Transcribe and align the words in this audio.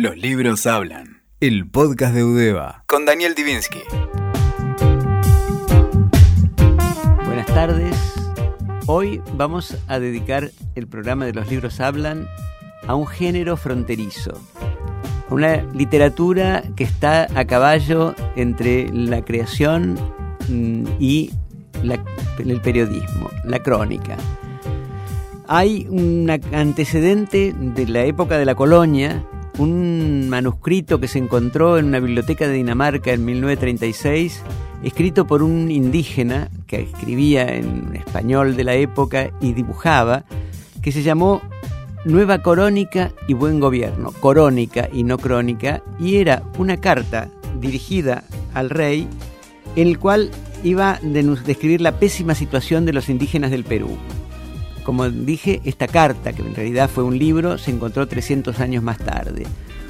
Los 0.00 0.16
libros 0.16 0.66
hablan. 0.66 1.20
El 1.40 1.68
podcast 1.68 2.14
de 2.14 2.24
Udeva. 2.24 2.84
Con 2.86 3.04
Daniel 3.04 3.34
Divinsky. 3.34 3.80
Buenas 7.26 7.44
tardes. 7.48 7.94
Hoy 8.86 9.20
vamos 9.34 9.76
a 9.88 9.98
dedicar 9.98 10.52
el 10.74 10.86
programa 10.86 11.26
de 11.26 11.34
Los 11.34 11.50
libros 11.50 11.80
hablan 11.80 12.26
a 12.86 12.94
un 12.94 13.06
género 13.06 13.58
fronterizo. 13.58 14.40
Una 15.28 15.64
literatura 15.74 16.62
que 16.76 16.84
está 16.84 17.26
a 17.38 17.44
caballo 17.44 18.14
entre 18.36 18.88
la 18.88 19.22
creación 19.22 19.98
mm, 20.48 20.86
y 20.98 21.30
el 22.38 22.60
periodismo, 22.62 23.28
la 23.44 23.58
crónica. 23.58 24.16
Hay 25.46 25.86
un 25.90 26.30
antecedente 26.54 27.52
de 27.54 27.86
la 27.86 28.04
época 28.04 28.38
de 28.38 28.46
la 28.46 28.54
colonia 28.54 29.26
un 29.60 30.28
manuscrito 30.30 31.00
que 31.00 31.08
se 31.08 31.18
encontró 31.18 31.76
en 31.76 31.86
una 31.86 32.00
biblioteca 32.00 32.48
de 32.48 32.54
Dinamarca 32.54 33.12
en 33.12 33.24
1936, 33.24 34.42
escrito 34.82 35.26
por 35.26 35.42
un 35.42 35.70
indígena 35.70 36.50
que 36.66 36.80
escribía 36.80 37.54
en 37.54 37.94
español 37.94 38.56
de 38.56 38.64
la 38.64 38.74
época 38.74 39.30
y 39.40 39.52
dibujaba, 39.52 40.24
que 40.80 40.92
se 40.92 41.02
llamó 41.02 41.42
Nueva 42.06 42.42
Corónica 42.42 43.12
y 43.28 43.34
Buen 43.34 43.60
Gobierno, 43.60 44.12
Corónica 44.12 44.88
y 44.90 45.04
no 45.04 45.18
Crónica, 45.18 45.82
y 45.98 46.16
era 46.16 46.42
una 46.56 46.78
carta 46.78 47.28
dirigida 47.60 48.24
al 48.54 48.70
rey 48.70 49.06
en 49.76 49.88
el 49.88 49.98
cual 49.98 50.30
iba 50.64 50.92
a 50.92 51.00
describir 51.00 51.82
la 51.82 51.98
pésima 51.98 52.34
situación 52.34 52.86
de 52.86 52.94
los 52.94 53.10
indígenas 53.10 53.50
del 53.50 53.64
Perú. 53.64 53.90
Como 54.90 55.08
dije, 55.08 55.60
esta 55.64 55.86
carta, 55.86 56.32
que 56.32 56.42
en 56.42 56.52
realidad 56.52 56.90
fue 56.92 57.04
un 57.04 57.16
libro, 57.16 57.58
se 57.58 57.70
encontró 57.70 58.08
300 58.08 58.58
años 58.58 58.82
más 58.82 58.98
tarde. 58.98 59.44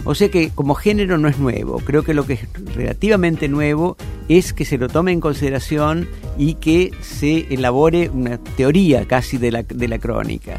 O 0.05 0.15
sea 0.15 0.29
que 0.29 0.51
como 0.51 0.75
género 0.75 1.17
no 1.17 1.27
es 1.27 1.39
nuevo. 1.39 1.79
Creo 1.79 2.03
que 2.03 2.13
lo 2.13 2.27
que 2.27 2.35
es 2.35 2.41
relativamente 2.75 3.49
nuevo 3.49 3.97
es 4.29 4.53
que 4.53 4.67
se 4.67 4.77
lo 4.77 4.91
tome 4.91 5.13
en 5.13 5.21
consideración 5.21 6.07
y 6.37 6.57
que 6.57 6.91
se 7.01 7.47
elabore 7.49 8.11
una 8.11 8.37
teoría 8.37 9.07
casi 9.07 9.39
de 9.39 9.51
la, 9.53 9.63
de 9.63 9.89
la 9.89 9.99
crónica. 9.99 10.59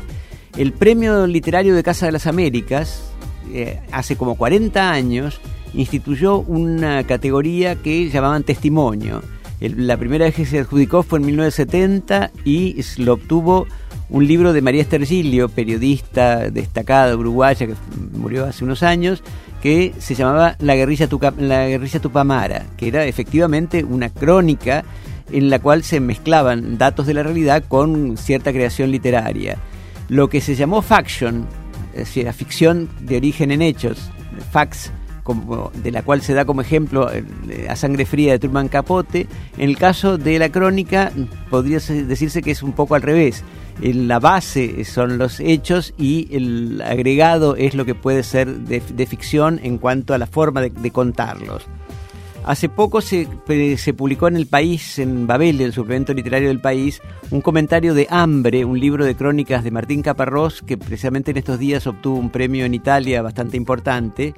El 0.57 0.73
Premio 0.73 1.27
Literario 1.27 1.75
de 1.75 1.83
Casa 1.83 2.07
de 2.07 2.11
las 2.11 2.25
Américas, 2.25 3.13
eh, 3.53 3.79
hace 3.91 4.15
como 4.15 4.33
40 4.33 4.91
años, 4.91 5.39
instituyó 5.75 6.39
una 6.39 7.03
categoría 7.03 7.75
que 7.75 8.09
llamaban 8.09 8.41
testimonio. 8.41 9.21
la 9.59 9.97
primera 9.97 10.25
vez 10.25 10.33
que 10.33 10.47
se 10.47 10.61
adjudicó 10.61 11.03
fue 11.03 11.19
en 11.19 11.27
1970 11.27 12.31
y 12.43 12.83
lo 12.97 13.13
obtuvo 13.13 13.67
un 14.11 14.27
libro 14.27 14.51
de 14.51 14.61
María 14.61 14.81
Estergilio, 14.81 15.47
periodista 15.47 16.49
destacada 16.49 17.15
uruguaya 17.15 17.65
que 17.65 17.75
murió 18.11 18.45
hace 18.45 18.65
unos 18.65 18.83
años, 18.83 19.23
que 19.61 19.93
se 19.99 20.15
llamaba 20.15 20.57
La 20.59 20.75
guerrilla, 20.75 21.07
la 21.37 21.67
guerrilla 21.67 22.01
Tupamara, 22.01 22.65
que 22.75 22.89
era 22.89 23.05
efectivamente 23.05 23.85
una 23.85 24.09
crónica 24.09 24.83
en 25.31 25.49
la 25.49 25.59
cual 25.59 25.83
se 25.83 26.01
mezclaban 26.01 26.77
datos 26.77 27.07
de 27.07 27.13
la 27.13 27.23
realidad 27.23 27.63
con 27.65 28.17
cierta 28.17 28.51
creación 28.51 28.91
literaria. 28.91 29.57
Lo 30.09 30.29
que 30.29 30.41
se 30.41 30.55
llamó 30.55 30.81
faction, 30.81 31.47
es 31.93 31.99
decir, 31.99 32.31
ficción 32.33 32.89
de 32.99 33.15
origen 33.15 33.49
en 33.51 33.61
hechos, 33.61 34.11
fax, 34.51 34.91
como, 35.23 35.71
de 35.75 35.91
la 35.91 36.03
cual 36.03 36.21
se 36.21 36.33
da 36.33 36.45
como 36.45 36.61
ejemplo 36.61 37.11
eh, 37.11 37.67
a 37.69 37.75
sangre 37.75 38.05
fría 38.05 38.33
de 38.33 38.39
Truman 38.39 38.67
Capote, 38.67 39.27
en 39.57 39.69
el 39.69 39.77
caso 39.77 40.17
de 40.17 40.39
la 40.39 40.49
crónica 40.49 41.11
podría 41.49 41.79
decirse 41.79 42.41
que 42.41 42.51
es 42.51 42.63
un 42.63 42.73
poco 42.73 42.95
al 42.95 43.01
revés 43.01 43.43
la 43.81 44.19
base 44.19 44.83
son 44.85 45.17
los 45.17 45.39
hechos 45.39 45.93
y 45.97 46.27
el 46.35 46.81
agregado 46.81 47.55
es 47.55 47.73
lo 47.73 47.85
que 47.85 47.95
puede 47.95 48.23
ser 48.23 48.59
de, 48.59 49.05
ficción 49.05 49.59
en 49.63 49.77
cuanto 49.77 50.13
a 50.13 50.17
la 50.17 50.27
forma 50.27 50.61
de, 50.61 50.91
contarlos. 50.91 51.65
Hace 52.43 52.69
poco 52.69 53.01
se, 53.01 53.27
se, 53.77 53.93
publicó 53.93 54.27
en 54.27 54.35
El 54.35 54.47
País, 54.47 54.97
en 54.97 55.27
Babel, 55.27 55.61
el 55.61 55.73
suplemento 55.73 56.13
literario 56.13 56.47
del 56.47 56.59
País, 56.59 57.01
un 57.29 57.41
comentario 57.41 57.93
de 57.93 58.07
Hambre, 58.09 58.65
un 58.65 58.79
libro 58.79 59.05
de 59.05 59.15
crónicas 59.15 59.63
de 59.63 59.71
Martín 59.71 60.01
Caparrós, 60.01 60.61
que 60.63 60.77
precisamente 60.77 61.31
en 61.31 61.37
estos 61.37 61.59
días 61.59 61.85
obtuvo 61.85 62.17
un 62.17 62.31
premio 62.31 62.65
en 62.65 62.73
Italia 62.73 63.21
bastante 63.21 63.57
importante. 63.57 64.33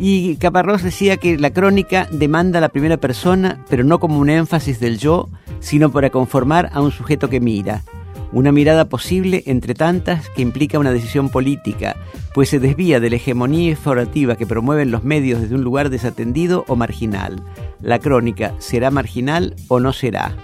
Y 0.00 0.36
Caparrós 0.36 0.82
decía 0.82 1.16
que 1.16 1.38
la 1.38 1.50
crónica 1.50 2.08
demanda 2.10 2.58
a 2.58 2.60
la 2.60 2.68
primera 2.68 2.96
persona, 2.96 3.64
pero 3.68 3.84
no 3.84 3.98
como 3.98 4.18
un 4.18 4.30
énfasis 4.30 4.80
del 4.80 4.98
yo, 4.98 5.28
sino 5.60 5.90
para 5.90 6.10
conformar 6.10 6.70
a 6.72 6.80
un 6.80 6.92
sujeto 6.92 7.28
que 7.28 7.40
mira 7.40 7.82
una 8.32 8.52
mirada 8.52 8.88
posible 8.88 9.42
entre 9.46 9.74
tantas 9.74 10.28
que 10.30 10.42
implica 10.42 10.78
una 10.78 10.92
decisión 10.92 11.28
política, 11.30 11.96
pues 12.34 12.50
se 12.50 12.60
desvía 12.60 13.00
de 13.00 13.10
la 13.10 13.16
hegemonía 13.16 13.70
informativa 13.70 14.36
que 14.36 14.46
promueven 14.46 14.90
los 14.90 15.04
medios 15.04 15.40
desde 15.40 15.54
un 15.54 15.62
lugar 15.62 15.90
desatendido 15.90 16.64
o 16.68 16.76
marginal. 16.76 17.42
La 17.80 17.98
crónica 17.98 18.54
será 18.58 18.90
marginal 18.90 19.54
o 19.68 19.80
no 19.80 19.92
será. 19.92 20.34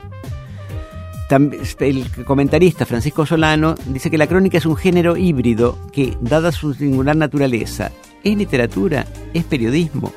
El 1.35 2.25
comentarista 2.25 2.87
Francisco 2.87 3.27
Solano 3.27 3.75
dice 3.87 4.11
que 4.11 4.19
la 4.19 4.27
crónica 4.29 4.59
es 4.59 4.67
un 4.67 4.77
género 4.77 5.17
híbrido 5.17 5.77
que, 5.93 6.17
dada 6.21 6.53
su 6.53 6.75
singular 6.75 7.17
naturaleza, 7.17 7.91
es 8.23 8.37
literatura, 8.37 9.07
es 9.33 9.43
periodismo, 9.45 10.13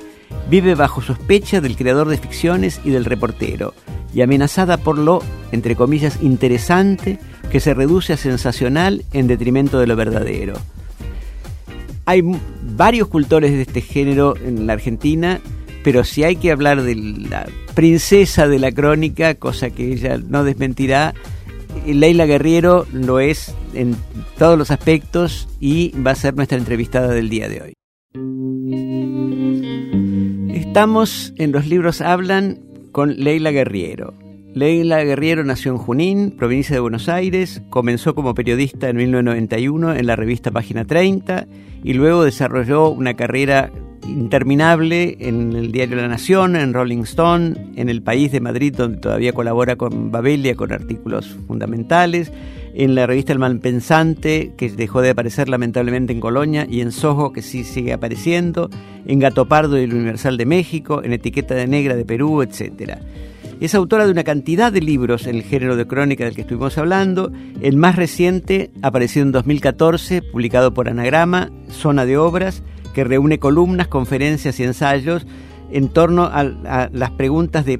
vive 0.50 0.75
bajo 0.75 1.01
sospecha 1.01 1.59
del 1.59 1.75
creador 1.75 2.09
de 2.09 2.17
ficciones 2.17 2.79
y 2.83 2.91
del 2.91 3.06
reportero, 3.06 3.73
y 4.13 4.22
amenazada 4.22 4.77
por 4.77 4.97
lo, 4.97 5.23
entre 5.51 5.75
comillas, 5.75 6.19
interesante 6.22 7.19
que 7.51 7.59
se 7.59 7.73
reduce 7.73 8.13
a 8.13 8.17
sensacional 8.17 9.03
en 9.11 9.27
detrimento 9.27 9.79
de 9.79 9.88
lo 9.88 9.95
verdadero. 9.95 10.53
Hay 12.06 12.22
varios 12.61 13.07
cultores 13.07 13.51
de 13.51 13.63
este 13.63 13.81
género 13.81 14.35
en 14.38 14.67
la 14.67 14.73
Argentina, 14.73 15.41
pero 15.87 16.03
si 16.03 16.25
hay 16.25 16.35
que 16.35 16.51
hablar 16.51 16.81
de 16.81 16.95
la 16.95 17.47
princesa 17.73 18.45
de 18.49 18.59
la 18.59 18.73
crónica, 18.73 19.35
cosa 19.35 19.69
que 19.69 19.93
ella 19.93 20.17
no 20.17 20.43
desmentirá, 20.43 21.13
Leila 21.85 22.25
Guerriero 22.25 22.85
lo 22.91 23.21
es 23.21 23.55
en 23.73 23.95
todos 24.37 24.59
los 24.59 24.69
aspectos 24.69 25.47
y 25.61 25.93
va 26.01 26.11
a 26.11 26.15
ser 26.15 26.35
nuestra 26.35 26.57
entrevistada 26.57 27.07
del 27.13 27.29
día 27.29 27.47
de 27.47 27.61
hoy. 27.61 27.73
Estamos 30.53 31.33
en 31.37 31.53
Los 31.53 31.67
Libros 31.67 32.01
Hablan 32.01 32.59
con 32.91 33.15
Leila 33.15 33.51
Guerriero. 33.51 34.13
Leila 34.55 35.01
Guerriero 35.05 35.45
nació 35.45 35.71
en 35.71 35.77
Junín, 35.77 36.31
provincia 36.31 36.75
de 36.75 36.81
Buenos 36.81 37.07
Aires, 37.07 37.61
comenzó 37.69 38.13
como 38.13 38.35
periodista 38.35 38.89
en 38.89 38.97
1991 38.97 39.95
en 39.95 40.05
la 40.05 40.17
revista 40.17 40.51
Página 40.51 40.83
30 40.83 41.47
y 41.81 41.93
luego 41.93 42.25
desarrolló 42.25 42.89
una 42.89 43.13
carrera 43.13 43.71
interminable 44.07 45.18
en 45.19 45.53
el 45.53 45.72
diario 45.72 45.97
La 45.97 46.07
Nación, 46.07 46.56
en 46.56 46.73
Rolling 46.73 47.03
Stone, 47.03 47.72
en 47.75 47.90
El 47.90 48.01
País 48.01 48.31
de 48.31 48.40
Madrid, 48.40 48.73
donde 48.75 48.97
todavía 48.97 49.34
colabora 49.34 49.75
con 49.75 50.12
Babelia 50.12 50.56
con 50.56 50.72
artículos 50.72 51.28
fundamentales, 51.47 52.31
en 52.73 52.95
la 52.95 53.07
revista 53.07 53.34
El 53.34 53.40
Malpensante, 53.40 54.53
que 54.57 54.69
dejó 54.69 55.01
de 55.01 55.09
aparecer 55.09 55.50
lamentablemente 55.50 56.13
en 56.13 56.19
Colonia, 56.19 56.68
y 56.69 56.81
en 56.81 56.91
Soho, 56.91 57.34
que 57.34 57.41
sí 57.41 57.63
sigue 57.63 57.94
apareciendo, 57.94 58.69
en 59.06 59.19
Gato 59.19 59.47
Pardo 59.47 59.79
y 59.79 59.84
el 59.84 59.94
Universal 59.94 60.38
de 60.38 60.45
México, 60.45 61.01
en 61.03 61.13
Etiqueta 61.13 61.56
de 61.56 61.68
Negra 61.68 61.95
de 61.95 62.06
Perú, 62.06 62.41
etcétera. 62.41 63.00
Es 63.59 63.74
autora 63.74 64.06
de 64.06 64.12
una 64.12 64.24
cantidad 64.24 64.72
de 64.72 64.81
libros 64.81 65.25
en 65.25 65.35
el 65.35 65.41
género 65.41 65.75
de 65.75 65.88
crónica 65.88 66.25
del 66.25 66.35
que 66.35 66.41
estuvimos 66.41 66.78
hablando. 66.78 67.31
El 67.59 67.75
más 67.75 67.95
reciente 67.95 68.69
apareció 68.84 69.24
en 69.24 69.31
2014, 69.31 70.22
publicado 70.22 70.75
por 70.75 70.88
Anagrama, 70.88 71.50
Zona 71.72 72.06
de 72.06 72.18
Obras, 72.18 72.62
que 72.97 73.03
reúne 73.03 73.37
columnas, 73.37 73.87
conferencias 73.89 74.59
y 74.59 74.63
ensayos 74.63 75.27
en 75.71 75.89
torno 75.89 76.23
a, 76.23 76.89
las 76.91 77.11
preguntas 77.11 77.63
de 77.63 77.79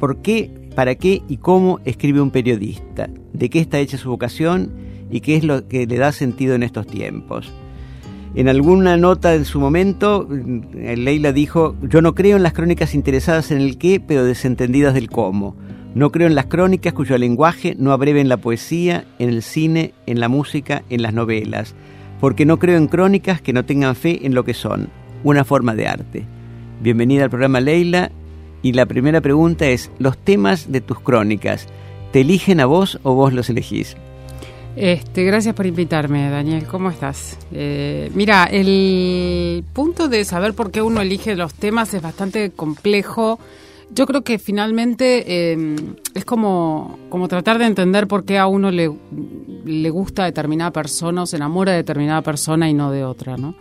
por 0.00 0.22
qué, 0.22 0.70
para 0.74 0.94
qué 0.94 1.22
y 1.28 1.36
cómo 1.36 1.80
escribe 1.84 2.22
un 2.22 2.30
periodista, 2.30 3.10
de 3.34 3.50
qué 3.50 3.60
está 3.60 3.78
hecha 3.78 3.98
su 3.98 4.08
vocación 4.08 4.72
y 5.10 5.20
qué 5.20 5.36
es 5.36 5.44
lo 5.44 5.68
que 5.68 5.86
le 5.86 5.98
da 5.98 6.12
sentido 6.12 6.54
en 6.54 6.62
estos 6.62 6.86
tiempos. 6.86 7.52
En 8.34 8.48
alguna 8.48 8.96
nota 8.96 9.34
en 9.34 9.44
su 9.44 9.60
momento, 9.60 10.26
eh, 10.76 10.96
Leila 10.96 11.32
dijo, 11.32 11.76
yo 11.82 12.00
no 12.00 12.14
creo 12.14 12.38
en 12.38 12.42
las 12.42 12.54
crónicas 12.54 12.94
interesadas 12.94 13.50
en 13.50 13.60
el 13.60 13.76
qué, 13.76 14.00
pero 14.00 14.24
desentendidas 14.24 14.94
del 14.94 15.10
cómo. 15.10 15.56
No 15.94 16.10
creo 16.10 16.26
en 16.26 16.34
las 16.34 16.46
crónicas 16.46 16.94
cuyo 16.94 17.18
lenguaje 17.18 17.76
no 17.78 17.92
abreve 17.92 18.22
en 18.22 18.30
la 18.30 18.38
poesía, 18.38 19.04
en 19.18 19.28
el 19.28 19.42
cine, 19.42 19.92
en 20.06 20.20
la 20.20 20.30
música, 20.30 20.84
en 20.88 21.02
las 21.02 21.12
novelas, 21.12 21.74
porque 22.24 22.46
no 22.46 22.58
creo 22.58 22.78
en 22.78 22.88
crónicas 22.88 23.42
que 23.42 23.52
no 23.52 23.66
tengan 23.66 23.94
fe 23.94 24.24
en 24.24 24.34
lo 24.34 24.46
que 24.46 24.54
son, 24.54 24.88
una 25.24 25.44
forma 25.44 25.74
de 25.74 25.88
arte. 25.88 26.24
Bienvenida 26.80 27.24
al 27.24 27.28
programa 27.28 27.60
Leila, 27.60 28.10
y 28.62 28.72
la 28.72 28.86
primera 28.86 29.20
pregunta 29.20 29.66
es, 29.66 29.90
¿los 29.98 30.16
temas 30.16 30.72
de 30.72 30.80
tus 30.80 31.00
crónicas 31.00 31.66
te 32.12 32.22
eligen 32.22 32.60
a 32.60 32.64
vos 32.64 32.98
o 33.02 33.12
vos 33.14 33.34
los 33.34 33.50
elegís? 33.50 33.98
Este, 34.74 35.24
gracias 35.24 35.54
por 35.54 35.66
invitarme, 35.66 36.30
Daniel. 36.30 36.64
¿Cómo 36.64 36.88
estás? 36.88 37.36
Eh, 37.52 38.10
mira, 38.14 38.44
el 38.44 39.62
punto 39.74 40.08
de 40.08 40.24
saber 40.24 40.54
por 40.54 40.70
qué 40.70 40.80
uno 40.80 41.02
elige 41.02 41.36
los 41.36 41.52
temas 41.52 41.92
es 41.92 42.00
bastante 42.00 42.52
complejo. 42.52 43.38
Yo 43.94 44.06
creo 44.06 44.22
que 44.22 44.38
finalmente 44.38 45.52
em, 45.52 45.96
es 46.14 46.24
como, 46.24 46.98
como 47.08 47.28
tratar 47.28 47.58
de 47.58 47.66
entender 47.66 48.08
por 48.08 48.24
qué 48.24 48.38
a 48.38 48.46
uno 48.46 48.70
le, 48.70 48.90
le 49.64 49.90
gusta 49.90 50.24
determinada 50.24 50.72
persona 50.72 51.22
o 51.22 51.26
se 51.26 51.36
enamora 51.36 51.72
de 51.72 51.78
determinada 51.78 52.22
persona 52.22 52.68
y 52.68 52.74
no 52.74 52.90
de 52.90 53.04
otra, 53.04 53.36
¿no? 53.36 53.54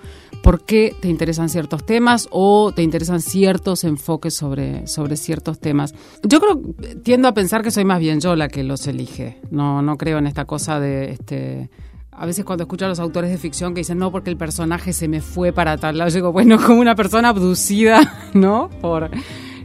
por 0.43 0.65
qué 0.65 0.93
te 0.99 1.07
interesan 1.07 1.47
ciertos 1.47 1.85
temas 1.85 2.27
o 2.29 2.73
te 2.75 2.83
interesan 2.83 3.21
ciertos 3.21 3.85
enfoques 3.85 4.33
sobre, 4.33 4.85
sobre 4.87 5.15
ciertos 5.15 5.57
temas. 5.59 5.95
Yo 6.21 6.41
creo, 6.41 6.61
tiendo 7.01 7.29
a 7.29 7.33
pensar 7.33 7.63
que 7.63 7.71
soy 7.71 7.85
más 7.85 7.99
bien 7.99 8.19
yo 8.19 8.35
la 8.35 8.49
que 8.49 8.61
los 8.61 8.85
elige. 8.85 9.39
No, 9.51 9.81
no 9.81 9.97
creo 9.97 10.17
en 10.17 10.27
esta 10.27 10.43
cosa 10.43 10.81
de 10.81 11.11
este 11.11 11.69
a 12.15 12.27
veces 12.27 12.45
cuando 12.45 12.63
escucho 12.63 12.85
a 12.85 12.89
los 12.89 12.99
autores 12.99 13.31
de 13.31 13.39
ficción 13.39 13.73
que 13.73 13.79
dicen, 13.79 13.97
no, 13.97 14.11
porque 14.11 14.29
el 14.29 14.37
personaje 14.37 14.93
se 14.93 15.07
me 15.07 15.19
fue 15.19 15.51
para 15.51 15.77
tal 15.77 15.97
lado, 15.97 16.09
yo 16.09 16.15
digo, 16.15 16.31
bueno, 16.31 16.57
como 16.63 16.79
una 16.79 16.93
persona 16.93 17.29
abducida, 17.29 18.29
¿no? 18.33 18.69
Por, 18.81 19.09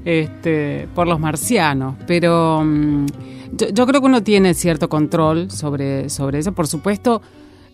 este, 0.04 0.88
por 0.94 1.06
los 1.06 1.20
marcianos. 1.20 1.96
Pero 2.06 2.62
mm, 2.64 3.06
yo, 3.72 3.86
creo 3.86 4.00
que 4.00 4.06
uno 4.06 4.22
tiene 4.22 4.54
cierto 4.54 4.88
control 4.88 5.50
sobre, 5.50 6.08
sobre 6.08 6.38
eso. 6.38 6.52
Por 6.52 6.66
supuesto, 6.66 7.22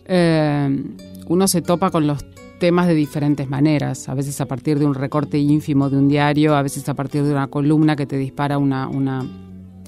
eh, 0.05 0.83
uno 1.27 1.47
se 1.47 1.61
topa 1.61 1.91
con 1.91 2.07
los 2.07 2.25
temas 2.59 2.87
de 2.87 2.93
diferentes 2.93 3.49
maneras, 3.49 4.07
a 4.07 4.13
veces 4.13 4.39
a 4.39 4.45
partir 4.45 4.79
de 4.79 4.85
un 4.85 4.93
recorte 4.93 5.37
ínfimo 5.37 5.89
de 5.89 5.97
un 5.97 6.07
diario, 6.07 6.55
a 6.55 6.61
veces 6.61 6.87
a 6.87 6.93
partir 6.93 7.23
de 7.23 7.31
una 7.31 7.47
columna 7.47 7.95
que 7.95 8.05
te 8.05 8.17
dispara 8.17 8.57
una, 8.57 8.87
una, 8.87 9.25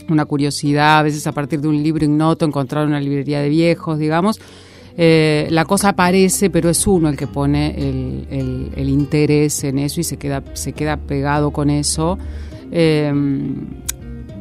una 0.10 0.26
curiosidad, 0.26 1.00
a 1.00 1.04
veces 1.04 1.26
a 1.28 1.32
partir 1.32 1.62
de 1.62 1.70
un 1.70 1.82
libro 1.82 2.04
ignoto 2.04 2.46
encontrar 2.46 2.86
una 2.86 3.00
librería 3.00 3.40
de 3.40 3.50
viejos, 3.50 4.00
digamos. 4.00 4.40
Eh, 5.00 5.48
la 5.52 5.66
cosa 5.66 5.90
aparece, 5.90 6.50
pero 6.50 6.70
es 6.70 6.88
uno 6.88 7.08
el 7.08 7.16
que 7.16 7.28
pone 7.28 7.76
el, 7.78 8.72
el, 8.76 8.90
interés 8.90 9.64
en 9.64 9.78
eso 9.78 10.02
y 10.02 10.04
se 10.04 10.18
queda, 10.18 10.44
se 10.54 10.74
queda 10.74 10.98
pegado 10.98 11.52
con 11.52 11.70
eso. 11.70 12.18
Eh, 12.72 13.14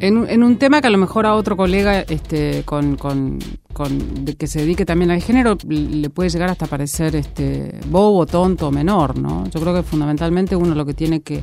en, 0.00 0.42
un 0.42 0.56
tema 0.58 0.80
que 0.80 0.86
a 0.88 0.90
lo 0.90 0.98
mejor 0.98 1.26
a 1.26 1.34
otro 1.34 1.56
colega 1.56 2.00
este, 2.00 2.62
con, 2.64 2.96
con, 2.96 3.38
con 3.72 4.24
que 4.38 4.46
se 4.46 4.60
dedique 4.60 4.84
también 4.84 5.10
al 5.10 5.22
género 5.22 5.56
le 5.68 6.10
puede 6.10 6.28
llegar 6.28 6.50
hasta 6.50 6.66
parecer 6.66 7.16
este, 7.16 7.78
bobo, 7.88 8.26
tonto, 8.26 8.70
menor, 8.70 9.18
¿no? 9.18 9.48
Yo 9.48 9.60
creo 9.60 9.74
que 9.74 9.82
fundamentalmente 9.82 10.54
uno 10.56 10.74
lo 10.74 10.84
que 10.84 10.94
tiene 10.94 11.20
que, 11.20 11.42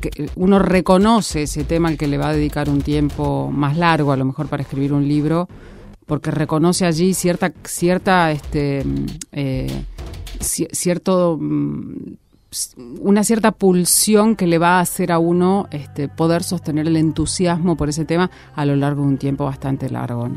que 0.00 0.30
uno 0.36 0.58
reconoce 0.58 1.42
ese 1.42 1.64
tema 1.64 1.88
al 1.88 1.96
que 1.96 2.06
le 2.06 2.18
va 2.18 2.28
a 2.28 2.32
dedicar 2.32 2.68
un 2.68 2.82
tiempo 2.82 3.50
más 3.50 3.76
largo, 3.76 4.12
a 4.12 4.16
lo 4.16 4.24
mejor 4.24 4.48
para 4.48 4.62
escribir 4.62 4.92
un 4.92 5.08
libro, 5.08 5.48
porque 6.06 6.30
reconoce 6.30 6.86
allí 6.86 7.14
cierta, 7.14 7.52
cierta, 7.64 8.30
este, 8.30 8.84
eh, 9.32 9.84
cierto, 10.40 11.36
mm, 11.40 12.14
una 13.00 13.24
cierta 13.24 13.52
pulsión 13.52 14.36
que 14.36 14.46
le 14.46 14.58
va 14.58 14.78
a 14.78 14.80
hacer 14.80 15.12
a 15.12 15.18
uno 15.18 15.66
este, 15.72 16.08
poder 16.08 16.42
sostener 16.42 16.86
el 16.86 16.96
entusiasmo 16.96 17.76
por 17.76 17.88
ese 17.88 18.04
tema 18.04 18.30
a 18.54 18.64
lo 18.64 18.76
largo 18.76 19.02
de 19.02 19.08
un 19.08 19.18
tiempo 19.18 19.44
bastante 19.44 19.90
largo. 19.90 20.28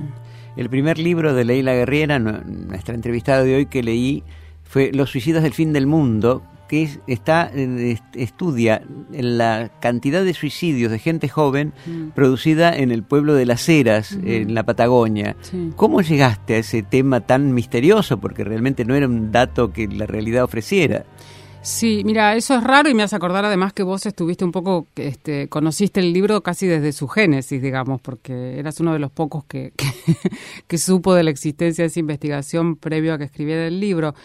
El 0.58 0.70
primer 0.70 0.98
libro 0.98 1.34
de 1.34 1.46
Leila 1.46 1.74
Guerriera, 1.74 2.20
nuestra 2.20 2.96
entrevistada 2.96 3.44
de 3.44 3.56
hoy 3.56 3.66
que 3.68 3.84
leí, 3.84 4.24
fue 4.64 4.92
Los 4.94 5.12
suicidas 5.12 5.44
del 5.44 5.54
fin 5.54 5.72
del 5.72 5.88
mundo, 5.88 6.44
que 6.70 6.88
está 7.08 7.52
estudia 8.14 8.84
la 9.12 9.72
cantidad 9.82 10.24
de 10.24 10.34
suicidios 10.36 10.92
de 10.92 11.00
gente 11.00 11.28
joven 11.28 11.74
mm. 11.86 12.10
producida 12.10 12.78
en 12.78 12.92
el 12.92 13.04
pueblo 13.04 13.34
de 13.34 13.48
Las 13.48 13.68
Heras, 13.68 14.18
en 14.24 14.54
la 14.54 14.64
Patagonia. 14.64 15.36
¿Cómo 15.76 16.02
llegaste 16.02 16.54
a 16.54 16.58
ese 16.60 16.84
tema 16.84 17.22
tan 17.22 17.54
misterioso? 17.54 18.20
Porque 18.20 18.44
realmente 18.44 18.86
no 18.86 18.96
era 18.96 19.08
un 19.08 19.32
dato 19.32 19.74
que 19.74 19.88
la 19.88 20.06
realidad 20.06 20.44
ofreciera. 20.44 21.06
Sí, 21.62 22.04
mira, 22.06 22.36
eso 22.36 22.56
es 22.56 22.64
raro 22.64 22.90
y 22.90 22.94
me 22.94 23.04
hace 23.04 23.18
acordar 23.18 23.44
además 23.44 23.74
que 23.74 23.84
vos 23.84 24.06
estuviste 24.06 24.46
un 24.46 24.52
poco, 24.52 24.88
este, 24.96 25.50
conociste 25.50 26.00
el 26.00 26.14
libro 26.14 26.42
casi 26.42 26.68
desde 26.68 26.94
su 26.94 27.10
génesis, 27.10 27.62
digamos, 27.62 28.00
porque 28.00 28.58
eras 28.58 28.80
uno 28.80 28.94
de 28.94 29.00
los 29.00 29.12
pocos 29.12 29.44
que, 29.44 29.74
que 30.68 30.78
supo 30.78 31.14
de 31.14 31.24
la 31.24 31.32
existencia 31.32 31.84
de 31.84 31.88
esa 31.88 32.00
investigación 32.00 32.78
previo 32.78 33.14
a 33.14 33.18
que 33.18 33.26
escribiera 33.26 33.68
el 33.68 33.80
libro. 33.80 34.16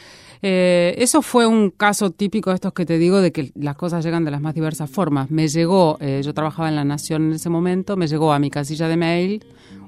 Eh, 0.46 0.94
eso 0.99 1.23
fue 1.23 1.46
un 1.46 1.70
caso 1.70 2.11
típico 2.11 2.50
de 2.50 2.56
estos 2.56 2.75
que 2.75 2.85
te 2.85 2.99
digo 2.99 3.23
de 3.23 3.32
que 3.32 3.50
las 3.55 3.76
cosas 3.76 4.05
llegan 4.05 4.26
de 4.26 4.31
las 4.31 4.43
más 4.43 4.55
diversas 4.55 4.91
formas. 4.91 5.31
Me 5.31 5.49
llegó, 5.49 5.96
eh, 6.02 6.20
yo 6.23 6.35
trabajaba 6.35 6.69
en 6.69 6.76
La 6.76 6.85
Nación 6.85 7.29
en 7.29 7.32
ese 7.32 7.49
momento, 7.49 7.96
me 7.96 8.06
llegó 8.08 8.31
a 8.31 8.38
mi 8.38 8.50
casilla 8.50 8.87
de 8.87 8.99
mail 8.99 9.44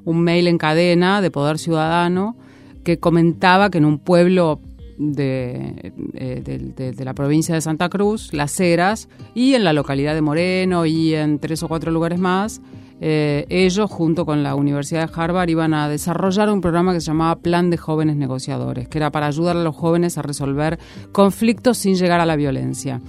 un 0.06 0.22
mail 0.22 0.46
en 0.46 0.56
cadena 0.56 1.20
de 1.20 1.30
Poder 1.30 1.58
Ciudadano 1.58 2.36
que 2.84 2.98
comentaba 2.98 3.68
que 3.68 3.76
en 3.76 3.84
un 3.84 3.98
pueblo 3.98 4.60
de, 4.96 5.92
eh, 6.14 6.92
de, 6.96 7.04
la 7.04 7.12
provincia 7.12 7.54
de 7.54 7.60
Santa 7.60 7.90
Cruz, 7.90 8.32
Las 8.32 8.58
Heras, 8.58 9.10
y 9.34 9.54
en 9.54 9.64
la 9.64 9.74
localidad 9.74 10.14
de 10.14 10.22
Moreno 10.22 10.86
y 10.86 11.14
en 11.14 11.38
tres 11.38 11.62
o 11.64 11.68
cuatro 11.68 11.90
lugares 11.90 12.18
más, 12.18 12.62
eh, 13.00 13.44
ellos, 13.48 13.90
junto 13.90 14.24
con 14.24 14.42
la 14.42 14.54
Universidad 14.54 15.06
de 15.06 15.12
Harvard, 15.14 15.48
iban 15.48 15.74
a 15.74 15.88
desarrollar 15.88 16.50
un 16.50 16.60
programa 16.60 16.92
que 16.92 17.00
se 17.00 17.06
llamaba 17.06 17.36
Plan 17.36 17.70
de 17.70 17.76
Jóvenes 17.76 18.16
Negociadores, 18.16 18.88
que 18.88 18.98
era 18.98 19.10
para 19.10 19.26
ayudar 19.26 19.56
a 19.56 19.62
los 19.62 19.76
jóvenes 19.76 20.16
a 20.18 20.22
resolver 20.22 20.78
conflictos 21.12 21.78
sin 21.78 21.96
llegar 21.96 22.20
a 22.20 22.26
la 22.26 22.36
violencia. 22.36 23.00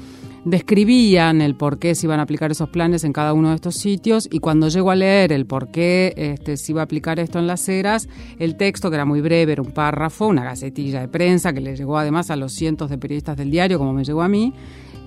Describían 0.48 1.42
el 1.42 1.56
por 1.56 1.78
qué 1.78 1.94
se 1.94 2.06
iban 2.06 2.22
a 2.22 2.24
aplicar 2.24 2.52
esos 2.52 2.70
planes 2.70 3.04
en 3.04 3.12
cada 3.12 3.34
uno 3.34 3.50
de 3.50 3.56
estos 3.56 3.76
sitios 3.76 4.30
y 4.32 4.40
cuando 4.40 4.70
llego 4.70 4.92
a 4.92 4.96
leer 4.96 5.34
el 5.34 5.46
por 5.46 5.72
qué 5.72 6.14
este, 6.16 6.56
se 6.56 6.72
iba 6.72 6.80
a 6.80 6.86
aplicar 6.86 7.20
esto 7.20 7.38
en 7.38 7.48
las 7.48 7.68
eras, 7.68 8.08
el 8.40 8.56
texto, 8.56 8.90
que 8.90 8.96
era 8.96 9.04
muy 9.04 9.20
breve, 9.20 9.52
era 9.52 9.62
un 9.62 9.72
párrafo, 9.72 10.26
una 10.26 10.46
gacetilla 10.46 11.02
de 11.02 11.10
prensa 11.10 11.52
que 11.52 11.60
le 11.60 11.76
llegó 11.76 11.98
además 11.98 12.32
a 12.32 12.38
los 12.38 12.54
cientos 12.54 12.90
de 12.90 12.98
periodistas 12.98 13.36
del 13.36 13.52
diario, 13.52 13.78
como 13.78 13.92
me 13.92 14.06
llegó 14.06 14.22
a 14.22 14.30
mí, 14.30 14.54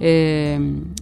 eh, 0.03 0.59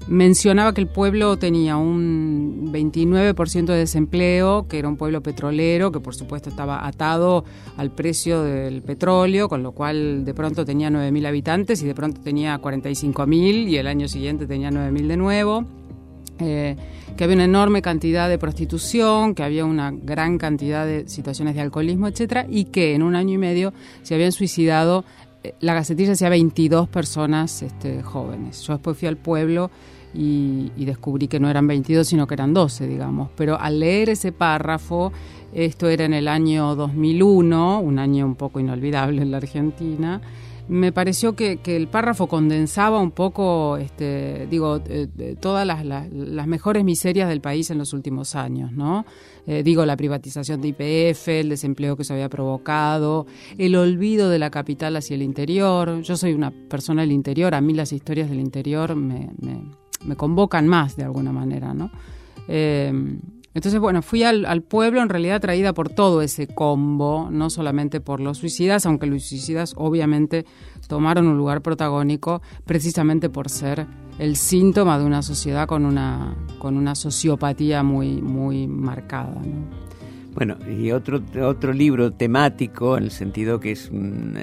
mencionaba 0.09 0.75
que 0.75 0.81
el 0.81 0.89
pueblo 0.89 1.37
tenía 1.37 1.77
un 1.77 2.73
29% 2.73 3.67
de 3.67 3.77
desempleo, 3.77 4.67
que 4.67 4.81
era 4.81 4.89
un 4.89 4.97
pueblo 4.97 5.23
petrolero, 5.23 5.93
que 5.93 6.01
por 6.01 6.17
supuesto 6.17 6.51
estaba 6.51 6.85
atado 6.85 7.45
al 7.77 7.93
precio 7.93 8.43
del 8.43 8.83
petróleo, 8.83 9.49
con 9.49 9.63
lo 9.63 9.71
cual 9.71 10.25
de 10.25 10.35
pronto 10.35 10.65
tenía 10.65 10.91
9.000 10.91 11.29
habitantes 11.29 11.81
y 11.83 11.87
de 11.87 11.95
pronto 11.95 12.21
tenía 12.21 12.61
45.000 12.61 13.69
y 13.69 13.77
el 13.77 13.87
año 13.87 14.09
siguiente 14.09 14.49
tenía 14.49 14.71
9.000 14.71 15.07
de 15.07 15.17
nuevo. 15.17 15.65
Eh, 16.41 16.77
que 17.17 17.25
había 17.25 17.35
una 17.35 17.47
enorme 17.47 17.83
cantidad 17.83 18.29
de 18.29 18.39
prostitución, 18.39 19.35
que 19.35 19.43
había 19.43 19.65
una 19.65 19.91
gran 19.91 20.39
cantidad 20.39 20.87
de 20.87 21.09
situaciones 21.09 21.57
de 21.57 21.63
alcoholismo, 21.63 22.07
etcétera, 22.07 22.47
y 22.49 22.67
que 22.67 22.95
en 22.95 23.03
un 23.03 23.17
año 23.17 23.35
y 23.35 23.39
medio 23.39 23.73
se 24.03 24.15
habían 24.15 24.31
suicidado 24.31 25.05
la 25.61 25.75
gacetilla 25.75 26.11
decía 26.11 26.29
22 26.29 26.89
personas 26.89 27.63
este, 27.63 28.03
jóvenes. 28.03 28.63
Yo 28.63 28.75
después 28.75 28.97
fui 28.97 29.09
al 29.09 29.17
pueblo 29.17 29.71
y, 30.15 30.71
descubrí 30.85 31.29
que 31.29 31.39
no 31.39 31.51
eran 31.51 31.67
22, 31.67 32.07
sino 32.07 32.27
que 32.27 32.35
eran 32.35 32.55
12, 32.55 32.87
digamos. 32.87 33.31
Pero 33.37 33.59
al 33.61 33.81
leer 33.81 34.11
ese 34.11 34.33
párrafo, 34.33 35.13
esto 35.53 35.89
era 35.89 36.05
en 36.05 36.15
el 36.15 36.29
año 36.29 36.75
2001, 36.75 37.81
un 37.81 37.99
año 37.99 38.27
un 38.27 38.35
poco 38.35 38.61
inolvidable 38.61 39.23
en 39.23 39.31
la 39.31 39.37
Argentina, 39.37 40.21
me 40.69 40.93
pareció 40.93 41.35
que, 41.35 41.59
el 41.65 41.89
párrafo 41.89 42.27
condensaba 42.27 43.01
un 43.01 43.11
poco, 43.11 43.77
este, 43.77 44.47
digo, 44.51 44.81
eh, 44.87 45.37
todas 45.41 45.67
las, 45.67 46.47
mejores 46.47 46.85
miserias 46.85 47.29
del 47.29 47.41
país 47.41 47.71
en 47.71 47.79
los 47.79 47.93
últimos 47.93 48.35
años, 48.35 48.73
¿no? 48.73 49.05
Eh, 49.47 49.63
digo, 49.63 49.87
la 49.87 49.97
privatización 49.97 50.61
de 50.61 50.69
IPF, 50.69 51.29
el 51.29 51.49
desempleo 51.49 51.97
que 51.97 52.05
se 52.05 52.13
había 52.13 52.29
provocado, 52.29 53.27
el 53.57 53.77
olvido 53.77 54.29
de 54.29 54.39
la 54.39 54.51
capital 54.51 54.97
hacia 54.97 55.15
el 55.15 55.23
interior. 55.23 56.03
Yo 56.03 56.17
soy 56.17 56.35
una 56.35 56.51
persona 56.51 57.03
del 57.03 57.13
interior, 57.13 57.55
a 57.55 57.61
mí 57.61 57.73
las 57.73 57.93
historias 57.93 58.29
del 58.29 58.41
interior 58.41 58.95
me 58.95 60.17
convocan 60.17 60.69
más 60.69 60.97
de 60.97 61.05
alguna 61.05 61.33
manera, 61.33 61.73
¿no? 61.73 61.91
Eh, 62.49 62.93
entonces, 63.59 63.81
bueno, 63.81 64.03
fui 64.03 64.23
al, 64.23 64.63
pueblo 64.63 65.03
en 65.03 65.09
realidad 65.09 65.41
traída 65.41 65.73
por 65.73 65.89
todo 65.89 66.23
ese 66.23 66.47
combo, 66.47 67.29
no 67.29 67.51
solamente 67.51 68.01
por 68.01 68.21
los 68.21 68.39
suicidas, 68.39 68.87
aunque 68.87 69.07
los 69.07 69.25
suicidas 69.25 69.75
obviamente 69.77 70.47
tomaron 70.87 71.27
un 71.27 71.37
lugar 71.37 71.61
protagónico 71.61 72.41
precisamente 72.67 73.29
por 73.29 73.49
ser 73.49 73.89
el 74.21 74.37
síntoma 74.37 74.97
de 74.97 75.07
una 75.07 75.23
sociedad 75.23 75.67
con 75.67 75.87
una, 75.87 76.37
con 76.61 76.77
una 76.77 76.95
sociopatía 76.95 77.83
muy, 77.83 78.23
muy 78.23 78.69
marcada. 78.69 79.35
Bueno, 80.39 80.57
y 80.71 80.93
otro, 80.93 81.21
otro 81.43 81.73
libro 81.73 82.13
temático, 82.13 82.97
en 82.97 83.03
el 83.03 83.11
sentido 83.11 83.59
que 83.59 83.73
es 83.73 83.91
un 83.91 84.37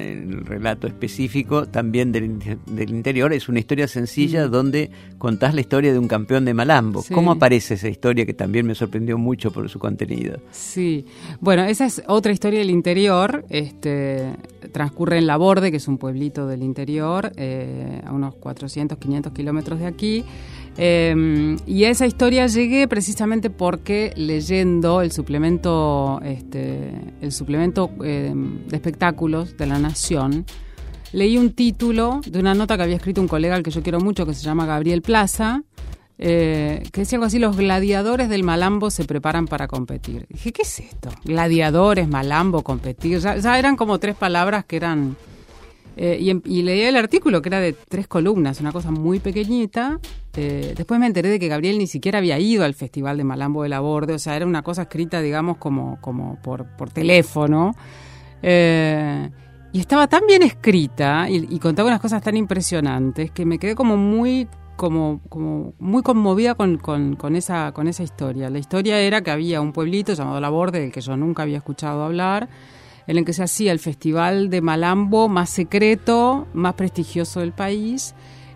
relato 0.43 0.87
específico 0.87 1.67
también 1.69 2.11
del, 2.11 2.37
del, 2.65 2.89
interior, 2.89 3.31
es 3.31 3.47
una 3.47 3.59
historia 3.59 3.87
sencilla 3.87 4.45
mm. 4.45 4.51
donde 4.51 4.91
contás 5.17 5.53
la 5.55 5.61
historia 5.61 5.93
de 5.93 5.99
un 5.99 6.09
campeón 6.09 6.43
de 6.43 6.53
Malambo. 6.53 7.01
¿Cómo 7.13 7.31
aparece 7.31 7.75
esa 7.75 7.87
historia 7.87 8.25
que 8.25 8.33
también 8.33 8.67
me 8.67 8.75
sorprendió 8.75 9.17
mucho 9.17 9.51
por 9.51 9.69
su 9.69 9.79
contenido? 9.79 10.37
Sí, 10.51 11.05
bueno, 11.39 11.63
esa 11.63 11.85
es 11.85 12.03
otra 12.07 12.33
historia 12.33 12.59
del 12.59 12.71
interior, 12.71 13.45
este, 13.47 14.33
transcurre 14.73 15.17
en 15.17 15.27
La 15.27 15.37
Borde, 15.37 15.71
que 15.71 15.77
es 15.77 15.87
un 15.87 15.97
pueblito 15.97 16.45
del 16.45 16.61
interior, 16.61 17.31
eh, 17.37 18.01
a 18.05 18.11
unos 18.11 18.35
400, 18.35 18.97
500 18.97 19.31
kilómetros 19.31 19.79
de 19.79 19.85
aquí. 19.85 20.25
Em, 20.77 21.57
y 21.65 21.85
a 21.85 21.89
esa 21.89 22.05
historia 22.05 22.47
llegué 22.47 22.87
precisamente 22.87 23.49
porque 23.49 24.13
leyendo 24.17 25.01
el 25.01 25.11
suplemento, 25.11 26.19
este, 26.23 26.91
el 27.21 27.31
suplemento 27.31 27.91
em, 28.03 28.67
de 28.67 28.75
espectáculos 28.75 29.55
de 29.55 29.67
La 29.67 29.79
Nación, 29.79 30.45
leí 31.13 31.37
un 31.37 31.53
título 31.53 32.19
de 32.25 32.39
una 32.39 32.53
nota 32.53 32.75
que 32.75 32.83
había 32.83 32.97
escrito 32.97 33.21
un 33.21 33.27
colega 33.27 33.55
al 33.55 33.63
que 33.63 33.71
yo 33.71 33.81
quiero 33.81 34.01
mucho, 34.01 34.25
que 34.25 34.33
se 34.33 34.43
llama 34.43 34.65
Gabriel 34.65 35.01
Plaza, 35.01 35.63
eh, 36.17 36.83
que 36.91 37.01
decía 37.01 37.17
algo 37.17 37.27
así, 37.27 37.39
los 37.39 37.55
gladiadores 37.55 38.27
del 38.27 38.43
Malambo 38.43 38.89
se 38.89 39.05
preparan 39.05 39.47
para 39.47 39.67
competir. 39.67 40.25
dije, 40.29 40.51
¿qué 40.51 40.63
es 40.63 40.79
esto? 40.79 41.09
Gladiadores, 41.23 42.09
Malambo, 42.09 42.63
competir. 42.63 43.19
ya 43.19 43.59
eran 43.59 43.77
como 43.77 43.97
tres 43.99 44.15
palabras 44.15 44.65
que 44.65 44.75
eran 44.75 45.15
Eh, 45.97 46.17
y, 46.19 46.29
em, 46.29 46.41
y, 46.45 46.61
leía 46.61 46.89
el 46.89 46.95
artículo 46.97 47.41
que 47.41 47.49
era 47.49 47.59
de 47.59 47.73
tres 47.73 48.07
columnas, 48.07 48.59
una 48.59 48.71
cosa 48.71 48.91
muy 48.91 49.19
pequeñita. 49.19 49.99
Eh, 50.35 50.73
después 50.75 50.99
me 50.99 51.07
enteré 51.07 51.29
de 51.29 51.39
que 51.39 51.47
Gabriel 51.47 51.77
ni 51.77 51.87
siquiera 51.87 52.19
había 52.19 52.37
ido 52.39 52.65
al 52.65 52.73
Festival 52.73 53.17
de 53.17 53.23
Malambo 53.23 53.63
de 53.63 53.69
la 53.69 53.79
Borde, 53.79 54.13
o 54.13 54.19
sea, 54.19 54.35
era 54.35 54.45
una 54.45 54.61
cosa 54.61 54.83
escrita, 54.83 55.21
digamos, 55.21 55.57
como, 55.57 55.99
como 56.01 56.37
por, 56.41 56.65
por 56.75 56.89
teléfono. 56.89 57.73
Eh, 58.41 59.29
y 59.71 59.79
estaba 59.79 60.07
tan 60.07 60.27
bien 60.27 60.43
escrita 60.43 61.29
y, 61.29 61.47
y, 61.49 61.59
contaba 61.59 61.87
unas 61.87 62.01
cosas 62.01 62.21
tan 62.21 62.35
impresionantes 62.37 63.31
que 63.31 63.45
me 63.45 63.57
quedé 63.59 63.75
como 63.75 63.97
muy 63.97 64.47
como, 64.75 65.21
como 65.29 65.73
muy 65.79 66.03
conmovida 66.03 66.55
con, 66.55 66.77
con, 66.77 67.15
con, 67.15 67.35
esa, 67.35 67.71
con 67.71 67.87
esa 67.87 68.03
historia. 68.03 68.49
La 68.49 68.59
historia 68.59 68.99
era 68.99 69.21
que 69.21 69.31
había 69.31 69.61
un 69.61 69.71
pueblito 69.71 70.13
llamado 70.13 70.39
La 70.39 70.49
Borde, 70.49 70.79
del 70.79 70.91
que 70.91 71.01
yo 71.01 71.15
nunca 71.17 71.43
había 71.43 71.57
escuchado 71.57 72.03
hablar, 72.03 72.49
en 73.07 73.17
el 73.17 73.25
que 73.25 73.33
se 73.33 73.43
hacía 73.43 73.71
el 73.71 73.79
festival 73.79 74.49
de 74.49 74.61
Malambo 74.61 75.27
más 75.27 75.49
secreto, 75.49 76.47
más 76.53 76.73
prestigioso 76.73 77.39
del 77.39 77.51
país, 77.51 78.15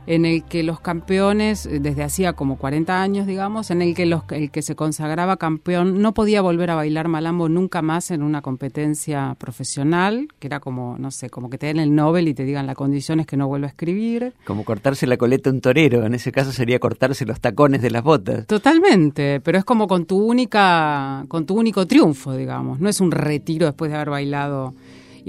en 0.09 0.25
el 0.25 0.43
que 0.43 0.63
los 0.63 0.79
campeones, 0.79 1.67
eh, 1.67 1.79
desde 1.79 2.01
hacía 2.01 2.33
como 2.33 2.57
40 2.57 2.99
años, 2.99 3.27
digamos, 3.27 3.69
en 3.69 3.83
el 3.83 3.93
que 3.93 4.07
los, 4.07 4.23
el 4.31 4.49
que 4.49 4.63
se 4.63 4.75
consagraba 4.75 5.37
campeón 5.37 6.01
no 6.01 6.15
podía 6.15 6.41
volver 6.41 6.71
a 6.71 6.75
bailar 6.75 7.07
malambo 7.07 7.47
nunca 7.47 7.83
más 7.83 8.09
en 8.09 8.23
una 8.23 8.41
competencia 8.41 9.35
profesional, 9.37 10.27
que 10.39 10.47
era 10.47 10.59
como, 10.59 10.97
no 10.97 11.11
sé, 11.11 11.29
como 11.29 11.51
que 11.51 11.59
te 11.59 11.67
den 11.67 11.77
el 11.77 11.93
Nobel 11.93 12.27
y 12.27 12.33
te 12.33 12.43
digan 12.43 12.65
la 12.65 12.73
condición 12.73 13.19
es 13.19 13.27
que 13.27 13.37
no 13.37 13.47
vuelva 13.47 13.67
a 13.67 13.69
escribir. 13.69 14.33
Como 14.45 14.65
cortarse 14.65 15.05
la 15.05 15.15
coleta 15.15 15.51
a 15.51 15.53
un 15.53 15.61
torero, 15.61 16.03
en 16.03 16.15
ese 16.15 16.31
caso 16.31 16.51
sería 16.51 16.79
cortarse 16.79 17.23
los 17.27 17.39
tacones 17.39 17.83
de 17.83 17.91
las 17.91 18.01
botas. 18.03 18.47
Totalmente, 18.47 19.39
pero 19.41 19.59
es 19.59 19.63
como 19.63 19.87
con 19.87 20.05
tu 20.05 20.17
única, 20.17 21.23
con 21.27 21.45
tu 21.45 21.53
único 21.55 21.85
triunfo, 21.85 22.35
digamos, 22.35 22.79
no 22.79 22.89
es 22.89 22.99
un 22.99 23.11
retiro 23.11 23.67
después 23.67 23.91
de 23.91 23.97
haber 23.97 24.09
bailado 24.09 24.73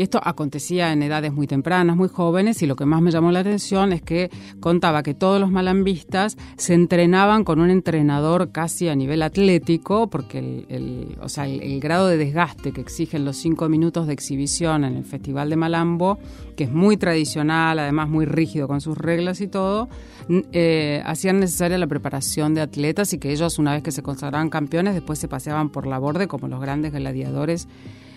y 0.00 0.02
esto 0.02 0.18
acontecía 0.24 0.94
en 0.94 1.02
edades 1.02 1.30
muy 1.30 1.46
tempranas, 1.46 1.94
muy 1.94 2.08
jóvenes, 2.08 2.62
y 2.62 2.66
lo 2.66 2.74
que 2.74 2.86
más 2.86 3.02
me 3.02 3.10
llamó 3.10 3.32
la 3.32 3.40
atención 3.40 3.92
es 3.92 4.00
que 4.00 4.30
contaba 4.58 5.02
que 5.02 5.12
todos 5.12 5.38
los 5.38 5.50
malambistas 5.50 6.38
se 6.56 6.72
entrenaban 6.72 7.44
con 7.44 7.60
un 7.60 7.68
entrenador 7.68 8.50
casi 8.50 8.88
a 8.88 8.94
nivel 8.94 9.20
atlético, 9.20 10.08
porque 10.08 10.64
el, 10.70 11.18
o 11.20 11.28
sea, 11.28 11.46
el, 11.46 11.78
grado 11.80 12.08
de 12.08 12.16
desgaste 12.16 12.72
que 12.72 12.80
exigen 12.80 13.26
los 13.26 13.36
cinco 13.36 13.68
minutos 13.68 14.06
de 14.06 14.14
exhibición 14.14 14.84
en 14.84 14.96
el 14.96 15.04
Festival 15.04 15.50
de 15.50 15.56
Malambo, 15.56 16.18
que 16.56 16.64
es 16.64 16.72
muy 16.72 16.96
tradicional, 16.96 17.78
además 17.78 18.08
muy 18.08 18.24
rígido 18.24 18.68
con 18.68 18.80
sus 18.80 18.96
reglas 18.96 19.42
y 19.42 19.48
todo, 19.48 19.90
eh, 20.52 21.02
hacían 21.04 21.40
necesaria 21.40 21.76
la 21.76 21.86
preparación 21.86 22.54
de 22.54 22.62
atletas 22.62 23.12
y 23.12 23.18
que 23.18 23.32
ellos, 23.32 23.58
una 23.58 23.74
vez 23.74 23.82
que 23.82 23.92
se 23.92 24.02
consagraban 24.02 24.48
campeones, 24.48 24.94
después 24.94 25.18
se 25.18 25.28
paseaban 25.28 25.68
por 25.68 25.86
la 25.86 25.98
borde 25.98 26.26
como 26.26 26.48
los 26.48 26.58
grandes 26.58 26.90
gladiadores 26.90 27.68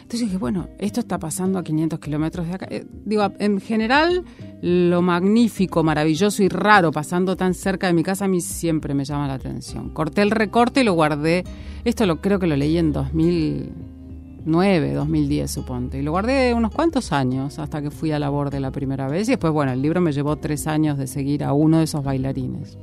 entonces 0.03 0.27
dije, 0.27 0.37
bueno, 0.37 0.67
esto 0.79 0.99
está 0.99 1.17
pasando 1.17 1.57
a 1.57 1.63
500 1.63 1.99
kilómetros 1.99 2.45
de 2.45 2.53
acá. 2.53 2.67
Eh, 2.69 2.85
digo, 3.05 3.31
en 3.39 3.61
general, 3.61 4.25
lo 4.61 5.01
magnífico, 5.01 5.81
maravilloso 5.81 6.43
y 6.43 6.49
raro 6.49 6.91
pasando 6.91 7.37
tan 7.37 7.53
cerca 7.53 7.87
de 7.87 7.93
mi 7.93 8.03
casa 8.03 8.25
a 8.25 8.27
mí 8.27 8.41
siempre 8.41 8.93
me 8.93 9.05
llama 9.05 9.27
la 9.27 9.35
atención. 9.35 9.91
Corté 9.91 10.21
el 10.21 10.31
recorte 10.31 10.81
y 10.81 10.83
lo 10.83 10.93
guardé. 10.93 11.45
Esto 11.85 12.05
lo 12.05 12.19
creo 12.19 12.37
que 12.37 12.47
lo 12.47 12.57
leí 12.57 12.77
en 12.77 12.91
2009, 12.91 14.93
2010, 14.93 15.49
suponte. 15.49 15.99
Y 15.99 16.01
lo 16.01 16.11
guardé 16.11 16.53
unos 16.53 16.73
cuantos 16.73 17.13
años 17.13 17.57
hasta 17.57 17.81
que 17.81 17.89
fui 17.89 18.11
a 18.11 18.19
la 18.19 18.29
borde 18.29 18.59
la 18.59 18.71
primera 18.71 19.07
vez. 19.07 19.29
Y 19.29 19.31
después, 19.31 19.53
bueno, 19.53 19.71
el 19.71 19.81
libro 19.81 20.01
me 20.01 20.11
llevó 20.11 20.35
tres 20.35 20.67
años 20.67 20.97
de 20.97 21.07
seguir 21.07 21.45
a 21.45 21.53
uno 21.53 21.77
de 21.77 21.85
esos 21.85 22.03
bailarines 22.03 22.77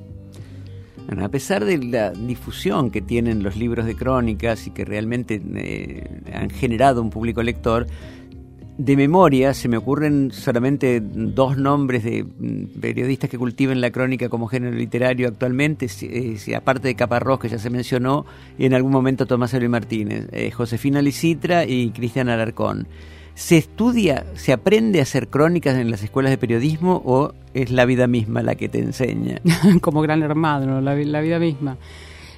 a 1.19 1.29
pesar 1.29 1.65
de 1.65 1.79
la 1.79 2.11
difusión 2.11 2.91
que 2.91 3.01
tienen 3.01 3.43
los 3.43 3.57
libros 3.57 3.87
de 3.87 3.97
crónicas 3.97 4.67
y 4.67 4.71
que 4.71 4.85
realmente 4.85 5.43
eh, 5.57 6.23
han 6.33 6.51
generado 6.51 7.03
un 7.03 7.11
público 7.11 7.43
lector, 7.43 7.87
de 8.79 8.97
memoria 8.97 9.53
se 9.53 9.69
me 9.69 9.77
ocurren 9.77 10.31
solamente 10.33 11.03
dos 11.03 11.59
nombres 11.59 12.03
de 12.03 12.25
mm, 12.25 12.81
periodistas 12.81 13.29
que 13.29 13.37
cultiven 13.37 13.81
la 13.81 13.91
crónica 13.91 14.31
como 14.31 14.47
género 14.47 14.75
literario 14.75 15.29
actualmente, 15.29 15.87
eh, 16.01 16.55
aparte 16.57 16.89
de 16.89 16.95
Caparrós, 16.95 17.41
que 17.41 17.51
ya 17.51 17.59
se 17.59 17.69
mencionó, 17.69 18.25
y 18.57 18.65
en 18.65 18.73
algún 18.73 18.93
momento 18.93 19.27
Tomás 19.27 19.53
Eloy 19.53 19.69
Martínez, 19.69 20.29
eh, 20.33 20.51
Josefina 20.51 21.03
Licitra 21.03 21.67
y 21.67 21.91
Cristian 21.91 22.31
Alarcón. 22.31 22.89
¿Se 23.41 23.57
estudia, 23.57 24.27
se 24.35 24.53
aprende 24.53 25.01
a 25.01 25.03
hacer 25.05 25.29
crónicas 25.29 25.79
en 25.79 25.91
las 25.91 26.03
escuelas 26.03 26.31
de 26.31 26.37
periodismo 26.37 27.01
o 27.07 27.33
es 27.55 27.71
la 27.71 27.87
vida 27.87 28.07
misma 28.07 28.43
la 28.43 28.55
que 28.55 28.69
te 28.69 28.81
enseña? 28.81 29.41
Como 29.81 30.03
gran 30.03 30.23
hermano, 30.23 30.83
la, 30.83 30.95
la 30.95 31.21
vida 31.23 31.39
misma. 31.39 31.79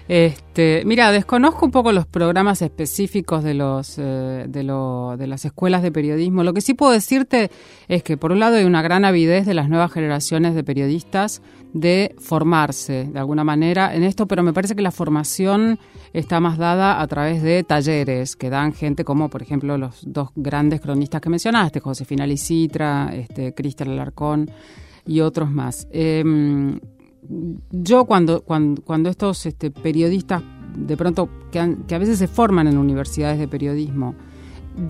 Este, 0.09 0.83
mira, 0.85 1.13
desconozco 1.13 1.65
un 1.65 1.71
poco 1.71 1.93
los 1.93 2.07
programas 2.07 2.61
específicos 2.63 3.45
de 3.45 3.55
los 3.55 3.99
eh, 3.99 4.47
de, 4.49 4.63
lo, 4.63 5.17
de 5.17 5.27
las 5.27 5.45
escuelas 5.45 5.83
de 5.83 5.93
periodismo. 5.93 6.45
Lo 6.45 6.53
que 6.53 6.61
sí 6.61 6.75
puedo 6.75 6.93
decirte 6.93 7.51
es 7.89 8.03
que 8.03 8.17
por 8.17 8.33
un 8.33 8.41
lado 8.41 8.57
hay 8.57 8.65
una 8.65 8.83
gran 8.83 9.05
avidez 9.05 9.47
de 9.47 9.55
las 9.55 9.69
nuevas 9.69 9.93
generaciones 9.93 10.55
de 10.55 10.65
periodistas 10.65 11.41
de 11.73 12.15
formarse 12.19 13.09
de 13.13 13.19
alguna 13.19 13.45
manera 13.45 13.95
en 13.95 14.03
esto, 14.03 14.27
pero 14.27 14.43
me 14.43 14.53
parece 14.53 14.77
que 14.77 14.83
la 14.83 14.91
formación 14.91 15.79
está 16.13 16.41
más 16.41 16.59
dada 16.59 17.01
a 17.01 17.07
través 17.07 17.43
de 17.43 17.63
talleres 17.65 18.37
que 18.37 18.51
dan 18.51 18.73
gente 18.75 19.05
como, 19.05 19.31
por 19.31 19.43
ejemplo, 19.43 19.79
los 19.79 20.01
dos 20.05 20.31
grandes 20.35 20.81
cronistas 20.81 21.21
que 21.21 21.31
mencionaste, 21.31 21.81
Josefina 21.81 22.27
Licitra, 22.27 23.11
este, 23.15 23.55
Cristian 23.55 23.91
Alarcón 23.91 24.51
y 25.07 25.21
otros 25.21 25.51
más. 25.51 25.89
Em, 25.91 26.79
yo 27.71 28.05
cuando, 28.05 28.43
cuando, 28.43 29.09
estos 29.09 29.47
este, 29.47 29.71
periodistas 29.71 30.43
de 30.77 30.97
pronto 30.97 31.29
que, 31.51 31.61
a 31.61 31.99
veces 31.99 32.19
se 32.19 32.29
forman 32.29 32.67
en 32.67 32.79
universidades 32.79 33.39
de 33.39 33.49
periodismo 33.49 34.15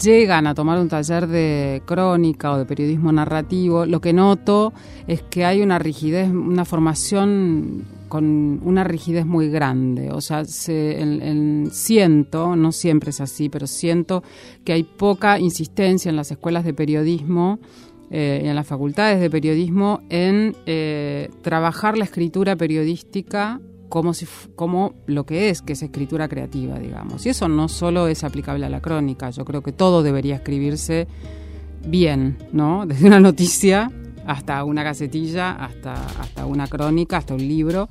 llegan 0.01 0.47
a 0.47 0.55
tomar 0.55 0.79
un 0.79 0.89
taller 0.89 1.27
de 1.27 1.83
crónica 1.85 2.53
o 2.53 2.59
de 2.59 2.65
periodismo 2.65 3.11
narrativo, 3.11 3.85
lo 3.85 4.01
que 4.01 4.13
noto 4.13 4.73
es 5.09 5.23
que 5.23 5.45
hay 5.45 5.61
una 5.61 5.79
rigidez, 5.79 6.31
una 6.31 6.65
formación 6.65 7.85
con 8.09 8.61
una 8.63 8.85
rigidez 8.85 9.27
muy 9.27 9.49
grande. 9.49 10.11
O 10.13 10.21
sea, 10.21 10.45
se, 10.45 11.69
siento, 11.73 12.55
no 12.55 12.71
siempre 12.71 13.11
es 13.11 13.21
así, 13.21 13.49
pero 13.49 13.67
siento 13.67 14.23
que 14.65 14.73
hay 14.73 14.85
poca 14.85 15.41
insistencia 15.41 16.11
en 16.11 16.17
las 16.17 16.31
escuelas 16.31 16.65
de 16.65 16.75
periodismo 16.75 17.59
eh, 18.15 18.43
en 18.45 18.55
las 18.55 18.67
facultades 18.67 19.21
de 19.21 19.31
periodismo 19.31 20.03
en 20.11 20.55
eh, 20.67 21.31
trabajar 21.41 21.97
la 21.97 22.05
escritura 22.05 22.57
periodística 22.57 23.59
como, 23.89 24.13
si, 24.13 24.27
como 24.55 24.93
lo 25.07 25.25
que 25.25 25.49
es, 25.49 25.63
que 25.63 25.73
es 25.73 25.83
escritura 25.83 26.29
creativa, 26.29 26.79
digamos. 26.79 27.25
Y 27.25 27.31
eso 27.31 27.49
no 27.49 27.71
solo 27.71 28.09
es 28.09 28.23
aplicable 28.23 28.67
a 28.67 28.69
la 28.69 28.83
crónica, 28.83 29.31
yo 29.31 29.47
creo 29.47 29.63
que 29.63 29.73
todo 29.73 30.03
debería 30.03 30.37
escribirse 30.37 31.09
bien, 31.87 32.37
¿no? 32.53 32.85
Desde 32.87 33.07
una 33.07 33.19
noticia 33.19 33.91
hasta 34.27 34.63
una 34.65 34.83
gacetilla, 34.83 35.53
hasta, 35.53 35.95
hasta 35.95 36.45
una 36.45 36.67
crónica, 36.67 37.17
hasta 37.17 37.33
un 37.33 37.49
libro. 37.49 37.89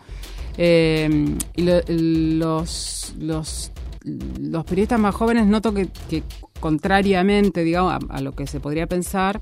Eh, 0.55 1.35
y 1.55 1.63
los, 1.63 3.15
los, 3.19 3.71
los 4.03 4.65
periodistas 4.65 4.99
más 4.99 5.15
jóvenes 5.15 5.47
noto 5.47 5.73
que, 5.73 5.89
contrariamente, 6.59 7.63
digamos, 7.63 8.03
a, 8.09 8.21
lo 8.21 8.33
que 8.33 8.47
se 8.47 8.59
podría 8.59 8.87
pensar, 8.87 9.41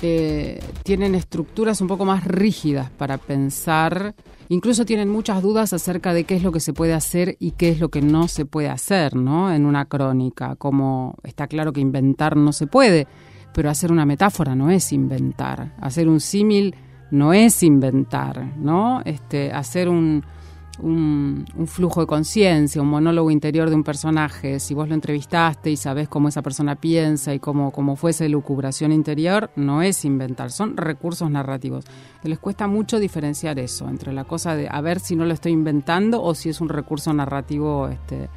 eh, 0.00 0.60
tienen 0.84 1.14
estructuras 1.14 1.80
un 1.80 1.88
poco 1.88 2.04
más 2.04 2.24
rígidas 2.24 2.90
para 2.90 3.18
pensar, 3.18 4.14
incluso 4.48 4.84
tienen 4.84 5.08
muchas 5.08 5.42
dudas 5.42 5.72
acerca 5.72 6.14
de 6.14 6.24
qué 6.24 6.36
es 6.36 6.42
lo 6.42 6.52
que 6.52 6.60
se 6.60 6.72
puede 6.72 6.94
hacer 6.94 7.36
y 7.40 7.52
qué 7.52 7.70
es 7.70 7.80
lo 7.80 7.88
que 7.88 8.00
no 8.00 8.28
se 8.28 8.44
puede 8.44 8.68
hacer, 8.68 9.16
¿no? 9.16 9.52
En 9.52 9.66
una 9.66 9.86
crónica, 9.86 10.56
como 10.56 11.16
está 11.22 11.46
claro 11.48 11.72
que 11.72 11.80
inventar 11.80 12.36
no 12.36 12.52
se 12.52 12.66
puede, 12.66 13.06
pero 13.52 13.70
hacer 13.70 13.90
una 13.90 14.06
metáfora 14.06 14.54
no 14.54 14.70
es 14.70 14.92
inventar, 14.92 15.74
hacer 15.80 16.08
un 16.08 16.20
símil 16.20 16.74
no 17.10 17.32
es 17.32 17.62
inventar, 17.62 18.56
¿no? 18.56 19.02
Este, 19.04 19.52
hacer 19.52 19.88
un, 19.88 20.24
un, 20.80 21.44
flujo 21.66 22.00
de 22.00 22.06
conciencia, 22.06 22.82
un 22.82 22.88
monólogo 22.88 23.30
interior 23.30 23.68
de 23.68 23.76
un 23.76 23.84
personaje, 23.84 24.60
si 24.60 24.74
vos 24.74 24.88
lo 24.88 24.94
entrevistaste 24.94 25.70
y 25.70 25.76
sabés 25.76 26.08
cómo 26.08 26.28
esa 26.28 26.42
persona 26.42 26.76
piensa 26.76 27.34
y 27.34 27.38
cómo, 27.38 27.70
cómo 27.70 27.96
fue 27.96 28.10
esa 28.10 28.26
lucubración 28.28 28.92
interior, 28.92 29.50
no 29.56 29.82
es 29.82 30.04
inventar, 30.04 30.50
son 30.50 30.76
recursos 30.76 31.30
narrativos. 31.30 31.84
Les 32.22 32.38
cuesta 32.38 32.66
mucho 32.66 32.98
diferenciar 32.98 33.58
eso, 33.58 33.88
entre 33.88 34.12
la 34.12 34.24
cosa 34.24 34.54
de 34.56 34.68
a 34.70 34.80
ver 34.80 35.00
si 35.00 35.16
no 35.16 35.24
lo 35.24 35.34
estoy 35.34 35.52
inventando 35.52 36.22
o 36.22 36.34
si 36.34 36.48
es 36.48 36.60
un 36.60 36.68
recurso 36.68 37.12
narrativo. 37.12 37.88
Este. 37.88 38.28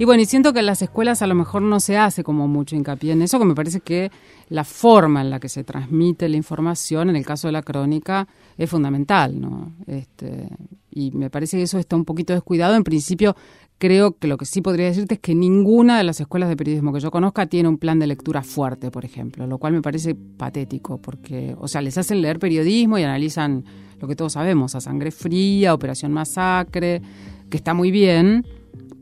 Y 0.00 0.04
bueno, 0.04 0.22
y 0.22 0.26
siento 0.26 0.52
que 0.52 0.60
en 0.60 0.66
las 0.66 0.80
escuelas 0.80 1.22
a 1.22 1.26
lo 1.26 1.34
mejor 1.34 1.60
no 1.60 1.80
se 1.80 1.96
hace 1.96 2.22
como 2.22 2.46
mucho 2.46 2.76
hincapié 2.76 3.12
en 3.12 3.22
eso, 3.22 3.40
que 3.40 3.44
me 3.44 3.56
parece 3.56 3.80
que 3.80 4.12
la 4.48 4.62
forma 4.62 5.22
en 5.22 5.30
la 5.30 5.40
que 5.40 5.48
se 5.48 5.64
transmite 5.64 6.28
la 6.28 6.36
información, 6.36 7.10
en 7.10 7.16
el 7.16 7.26
caso 7.26 7.48
de 7.48 7.52
la 7.52 7.62
crónica, 7.62 8.28
es 8.56 8.70
fundamental, 8.70 9.40
¿no? 9.40 9.72
Este, 9.88 10.48
y 10.92 11.10
me 11.10 11.30
parece 11.30 11.56
que 11.56 11.64
eso 11.64 11.80
está 11.80 11.96
un 11.96 12.04
poquito 12.04 12.32
descuidado. 12.32 12.76
En 12.76 12.84
principio, 12.84 13.34
creo 13.78 14.16
que 14.16 14.28
lo 14.28 14.36
que 14.36 14.44
sí 14.44 14.60
podría 14.60 14.86
decirte 14.86 15.14
es 15.14 15.20
que 15.20 15.34
ninguna 15.34 15.98
de 15.98 16.04
las 16.04 16.20
escuelas 16.20 16.48
de 16.48 16.56
periodismo 16.56 16.92
que 16.92 17.00
yo 17.00 17.10
conozca 17.10 17.46
tiene 17.46 17.68
un 17.68 17.78
plan 17.78 17.98
de 17.98 18.06
lectura 18.06 18.44
fuerte, 18.44 18.92
por 18.92 19.04
ejemplo, 19.04 19.48
lo 19.48 19.58
cual 19.58 19.72
me 19.72 19.82
parece 19.82 20.14
patético, 20.14 20.98
porque, 20.98 21.56
o 21.58 21.66
sea, 21.66 21.82
les 21.82 21.98
hacen 21.98 22.22
leer 22.22 22.38
periodismo 22.38 22.98
y 22.98 23.02
analizan 23.02 23.64
lo 24.00 24.06
que 24.06 24.14
todos 24.14 24.34
sabemos, 24.34 24.76
a 24.76 24.80
sangre 24.80 25.10
fría, 25.10 25.74
Operación 25.74 26.12
Masacre, 26.12 27.02
que 27.50 27.56
está 27.56 27.74
muy 27.74 27.90
bien, 27.90 28.44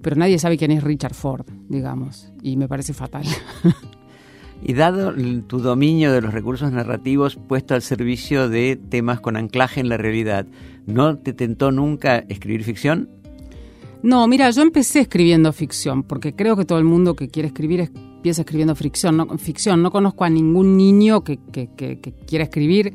pero 0.06 0.14
nadie 0.14 0.38
sabe 0.38 0.56
quién 0.56 0.70
es 0.70 0.84
Richard 0.84 1.14
Ford, 1.14 1.44
digamos, 1.68 2.32
y 2.40 2.56
me 2.56 2.68
parece 2.68 2.94
fatal. 2.94 3.24
Y 4.62 4.72
dado 4.72 5.12
tu 5.46 5.58
dominio 5.58 6.12
de 6.12 6.22
los 6.22 6.32
recursos 6.32 6.72
narrativos 6.72 7.36
puesto 7.36 7.74
al 7.74 7.82
servicio 7.82 8.48
de 8.48 8.76
temas 8.76 9.20
con 9.20 9.36
anclaje 9.36 9.80
en 9.80 9.90
la 9.90 9.98
realidad, 9.98 10.46
¿no 10.86 11.18
te 11.18 11.34
tentó 11.34 11.72
nunca 11.72 12.18
escribir 12.20 12.64
ficción? 12.64 13.10
No, 14.02 14.26
mira, 14.28 14.48
yo 14.50 14.62
empecé 14.62 15.00
escribiendo 15.00 15.52
ficción, 15.52 16.04
porque 16.04 16.34
creo 16.34 16.56
que 16.56 16.64
todo 16.64 16.78
el 16.78 16.84
mundo 16.84 17.14
que 17.14 17.28
quiere 17.28 17.48
escribir 17.48 17.80
empieza 17.80 18.42
escribiendo 18.42 18.74
ficción. 18.74 19.16
No, 19.16 19.26
ficción. 19.38 19.82
no 19.82 19.90
conozco 19.90 20.24
a 20.24 20.30
ningún 20.30 20.76
niño 20.76 21.22
que, 21.22 21.38
que, 21.52 21.68
que, 21.76 21.98
que 22.00 22.12
quiera 22.12 22.44
escribir 22.44 22.94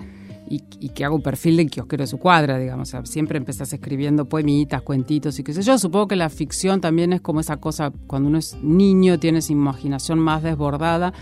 y, 0.52 0.90
que 0.90 1.06
haga 1.06 1.16
un 1.16 1.22
perfil 1.22 1.58
de 1.58 1.68
kiosquero 1.68 2.04
de 2.04 2.08
su 2.08 2.18
cuadra, 2.18 2.58
digamos. 2.58 2.94
siempre 3.04 3.38
empezás 3.38 3.72
escribiendo 3.72 4.26
poemitas, 4.26 4.82
cuentitos 4.82 5.40
y 5.40 5.44
qué 5.44 5.54
sé 5.54 5.62
yo. 5.62 5.78
Supongo 5.78 6.10
que 6.10 6.16
la 6.18 6.30
ficción 6.30 6.82
también 6.82 7.14
es 7.14 7.22
como 7.22 7.40
esa 7.40 7.58
cosa, 7.58 7.92
cuando 8.08 8.28
uno 8.28 8.38
es 8.38 8.58
niño, 8.62 9.18
tiene 9.18 9.40
esa 9.40 9.54
imaginación 9.54 10.20
más 10.20 10.44
desbordada. 10.44 11.14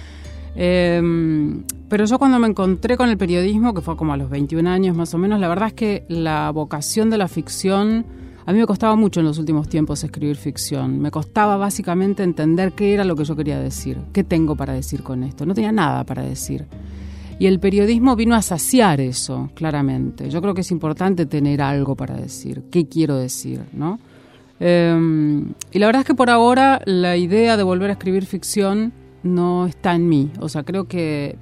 Em, 0.55 1.63
pero 1.87 2.05
yo 2.05 2.17
cuando 2.17 2.39
me 2.39 2.47
encontré 2.47 2.97
con 2.97 3.09
el 3.09 3.17
periodismo, 3.17 3.73
que 3.73 3.81
fue 3.81 3.95
como 3.95 4.13
a 4.13 4.17
los 4.17 4.29
21 4.31 4.67
años 4.67 4.95
más 4.95 5.13
o 5.13 5.19
menos, 5.19 5.39
la 5.39 5.47
verdad 5.47 5.67
es 5.67 5.73
que 5.73 6.05
la 6.09 6.49
vocación 6.51 7.11
de 7.11 7.17
la 7.17 7.27
ficción, 7.27 8.05
a 8.47 8.51
mí 8.51 8.57
me 8.57 8.65
costaba 8.65 8.95
mucho 8.95 9.19
en 9.19 9.27
los 9.27 9.37
últimos 9.37 9.69
tiempos 9.69 10.03
escribir 10.03 10.37
ficción. 10.37 10.99
Me 10.99 11.11
costaba 11.11 11.55
básicamente 11.57 12.23
entender 12.23 12.73
qué 12.73 12.95
era 12.95 13.03
lo 13.03 13.15
que 13.15 13.25
yo 13.25 13.35
quería 13.35 13.59
decir, 13.59 13.99
qué 14.11 14.23
tengo 14.23 14.55
para 14.55 14.73
decir 14.73 15.03
con 15.03 15.23
esto. 15.23 15.45
No 15.45 15.53
tenía 15.53 15.71
nada 15.71 16.03
para 16.03 16.23
decir. 16.23 16.65
Y 17.39 17.47
el 17.47 17.61
periodismo 17.61 18.17
vino 18.17 18.35
a 18.35 18.41
saciar 18.41 18.99
eso, 18.99 19.49
claramente. 19.55 20.29
Yo 20.29 20.41
creo 20.41 20.53
que 20.53 20.61
es 20.61 20.71
importante 20.71 21.25
tener 21.25 21.61
algo 21.61 21.95
para 21.95 22.15
decir, 22.15 22.63
qué 22.69 22.87
quiero 22.87 23.15
decir, 23.15 23.61
¿no? 23.71 23.97
Em, 24.59 25.53
y 25.71 25.79
la 25.79 25.85
verdad 25.85 26.01
es 26.01 26.05
que 26.05 26.15
por 26.15 26.29
ahora 26.29 26.81
la 26.83 27.15
idea 27.15 27.55
de 27.55 27.63
volver 27.63 27.91
a 27.91 27.93
escribir 27.93 28.25
ficción 28.25 28.91
no 29.23 29.67
está 29.67 29.95
en 29.95 30.09
mí. 30.09 30.31
O 30.41 30.49
sea, 30.49 30.63
creo 30.63 30.89
que, 30.89 31.37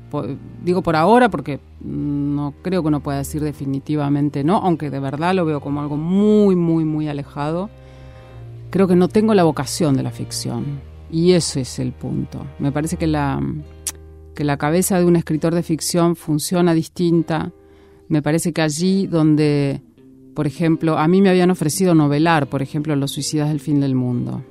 digo 0.64 0.84
por 0.84 0.96
ahora 0.96 1.30
porque 1.30 1.60
no 1.82 2.54
creo 2.62 2.84
que 2.84 2.90
uno 2.90 3.02
pueda 3.02 3.18
decir 3.18 3.42
definitivamente 3.42 4.44
no, 4.44 4.58
aunque 4.58 4.92
de 4.92 5.00
verdad 5.00 5.34
lo 5.34 5.46
veo 5.46 5.62
como 5.62 5.82
algo 5.82 5.98
muy, 5.98 6.56
muy, 6.56 6.86
muy 6.86 7.08
alejado. 7.08 7.72
Creo 8.70 8.88
que 8.88 8.96
no 8.96 9.08
tengo 9.08 9.34
la 9.34 9.44
vocación 9.44 9.96
de 9.98 10.04
la 10.04 10.12
ficción. 10.12 10.80
Y 11.12 11.32
ese 11.32 11.62
es 11.62 11.80
el 11.80 11.94
punto. 11.94 12.46
Me 12.60 12.72
parece 12.72 12.98
que 12.98 13.08
la, 13.08 13.42
que 14.38 14.44
la 14.44 14.58
cabeza 14.58 15.00
de 15.00 15.06
un 15.06 15.16
escritor 15.16 15.56
de 15.56 15.64
ficción 15.64 16.16
funciona 16.16 16.76
distinta. 16.76 17.52
Me 18.08 18.22
parece 18.22 18.54
que 18.54 18.62
allí 18.62 19.08
donde, 19.08 19.82
por 20.36 20.46
ejemplo, 20.46 21.00
a 21.00 21.08
mí 21.08 21.24
me 21.24 21.30
habían 21.30 21.50
ofrecido 21.50 21.96
novelar, 21.96 22.46
por 22.46 22.62
ejemplo, 22.62 22.96
Los 22.96 23.14
suicidas 23.14 23.50
del 23.50 23.60
fin 23.60 23.80
del 23.80 23.96
mundo. 23.96 24.44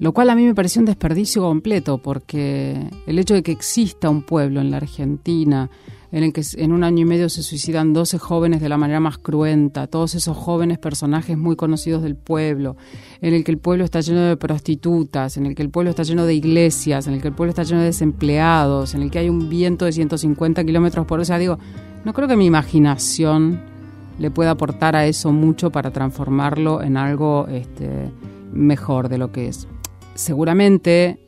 Lo 0.00 0.10
cual 0.12 0.28
a 0.30 0.34
mí 0.34 0.42
me 0.42 0.56
pareció 0.56 0.80
un 0.80 0.86
desperdicio 0.86 1.42
completo, 1.42 1.98
porque 1.98 2.90
el 3.06 3.20
hecho 3.20 3.34
de 3.34 3.44
que 3.44 3.52
exista 3.52 4.10
un 4.10 4.22
pueblo 4.22 4.60
en 4.60 4.72
la 4.72 4.78
Argentina 4.78 5.70
en 6.16 6.24
el 6.24 6.32
que 6.32 6.42
en 6.56 6.72
un 6.72 6.82
año 6.82 7.02
y 7.02 7.04
medio 7.04 7.28
se 7.28 7.42
suicidan 7.42 7.92
12 7.92 8.16
jóvenes 8.16 8.62
de 8.62 8.70
la 8.70 8.78
manera 8.78 9.00
más 9.00 9.18
cruenta, 9.18 9.86
todos 9.86 10.14
esos 10.14 10.34
jóvenes 10.34 10.78
personajes 10.78 11.36
muy 11.36 11.56
conocidos 11.56 12.02
del 12.02 12.16
pueblo, 12.16 12.78
en 13.20 13.34
el 13.34 13.44
que 13.44 13.52
el 13.52 13.58
pueblo 13.58 13.84
está 13.84 14.00
lleno 14.00 14.22
de 14.22 14.38
prostitutas, 14.38 15.36
en 15.36 15.44
el 15.44 15.54
que 15.54 15.60
el 15.60 15.68
pueblo 15.68 15.90
está 15.90 16.04
lleno 16.04 16.24
de 16.24 16.32
iglesias, 16.32 17.06
en 17.06 17.12
el 17.12 17.20
que 17.20 17.28
el 17.28 17.34
pueblo 17.34 17.50
está 17.50 17.64
lleno 17.64 17.80
de 17.80 17.88
desempleados, 17.88 18.94
en 18.94 19.02
el 19.02 19.10
que 19.10 19.18
hay 19.18 19.28
un 19.28 19.50
viento 19.50 19.84
de 19.84 19.92
150 19.92 20.64
kilómetros 20.64 21.04
por 21.04 21.16
hora. 21.16 21.22
O 21.22 21.26
sea, 21.26 21.36
digo, 21.36 21.58
no 22.06 22.14
creo 22.14 22.26
que 22.26 22.36
mi 22.36 22.46
imaginación 22.46 23.60
le 24.18 24.30
pueda 24.30 24.52
aportar 24.52 24.96
a 24.96 25.04
eso 25.04 25.32
mucho 25.32 25.70
para 25.70 25.90
transformarlo 25.90 26.80
en 26.80 26.96
algo 26.96 27.46
este, 27.48 28.10
mejor 28.54 29.10
de 29.10 29.18
lo 29.18 29.32
que 29.32 29.48
es. 29.48 29.68
Seguramente 30.14 31.18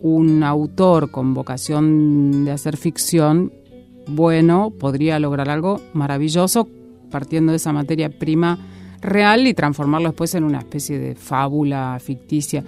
un 0.00 0.42
autor 0.42 1.10
con 1.10 1.32
vocación 1.32 2.44
de 2.44 2.50
hacer 2.50 2.76
ficción 2.76 3.63
bueno 4.06 4.72
podría 4.78 5.18
lograr 5.18 5.48
algo 5.48 5.80
maravilloso 5.92 6.68
partiendo 7.10 7.52
de 7.52 7.56
esa 7.56 7.72
materia 7.72 8.10
prima 8.10 8.58
real 9.00 9.46
y 9.46 9.54
transformarlo 9.54 10.08
después 10.08 10.34
en 10.34 10.44
una 10.44 10.58
especie 10.58 10.98
de 10.98 11.14
fábula 11.14 11.98
ficticia. 12.00 12.64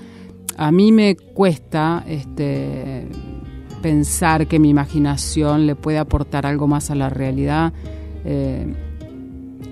A 0.57 0.71
mí 0.71 0.93
me 0.93 1.17
cuesta 1.17 2.05
este, 2.07 3.09
pensar 3.83 4.47
que 4.47 4.59
mi 4.59 4.71
imaginación 4.71 5.67
le 5.67 5.75
puede 5.75 5.99
aportar 5.99 6.47
algo 6.47 6.67
más 6.67 6.91
a 6.91 6.95
la 6.95 7.11
realidad 7.11 7.73
eh, 8.25 8.73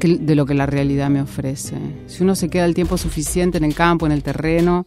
de 0.00 0.34
lo 0.34 0.44
que 0.44 0.54
la 0.54 0.66
realidad 0.66 1.08
me 1.08 1.22
ofrece. 1.22 1.76
Si 2.06 2.22
uno 2.22 2.34
se 2.34 2.50
queda 2.50 2.64
el 2.66 2.74
tiempo 2.74 2.98
suficiente 2.98 3.58
en 3.58 3.64
el 3.64 3.74
campo, 3.74 4.06
en 4.06 4.12
el 4.12 4.22
terreno, 4.22 4.84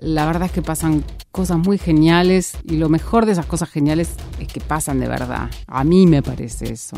la 0.00 0.26
verdad 0.26 0.46
es 0.46 0.52
que 0.52 0.62
pasan 0.62 1.04
cosas 1.30 1.58
muy 1.58 1.78
geniales 1.78 2.56
y 2.64 2.76
lo 2.76 2.88
mejor 2.88 3.26
de 3.26 3.32
esas 3.32 3.46
cosas 3.46 3.70
geniales 3.70 4.14
es 4.38 4.48
que 4.48 4.60
pasan 4.60 5.00
de 5.00 5.08
verdad. 5.08 5.50
A 5.66 5.84
mí 5.84 6.06
me 6.06 6.22
parece 6.22 6.72
eso. 6.72 6.96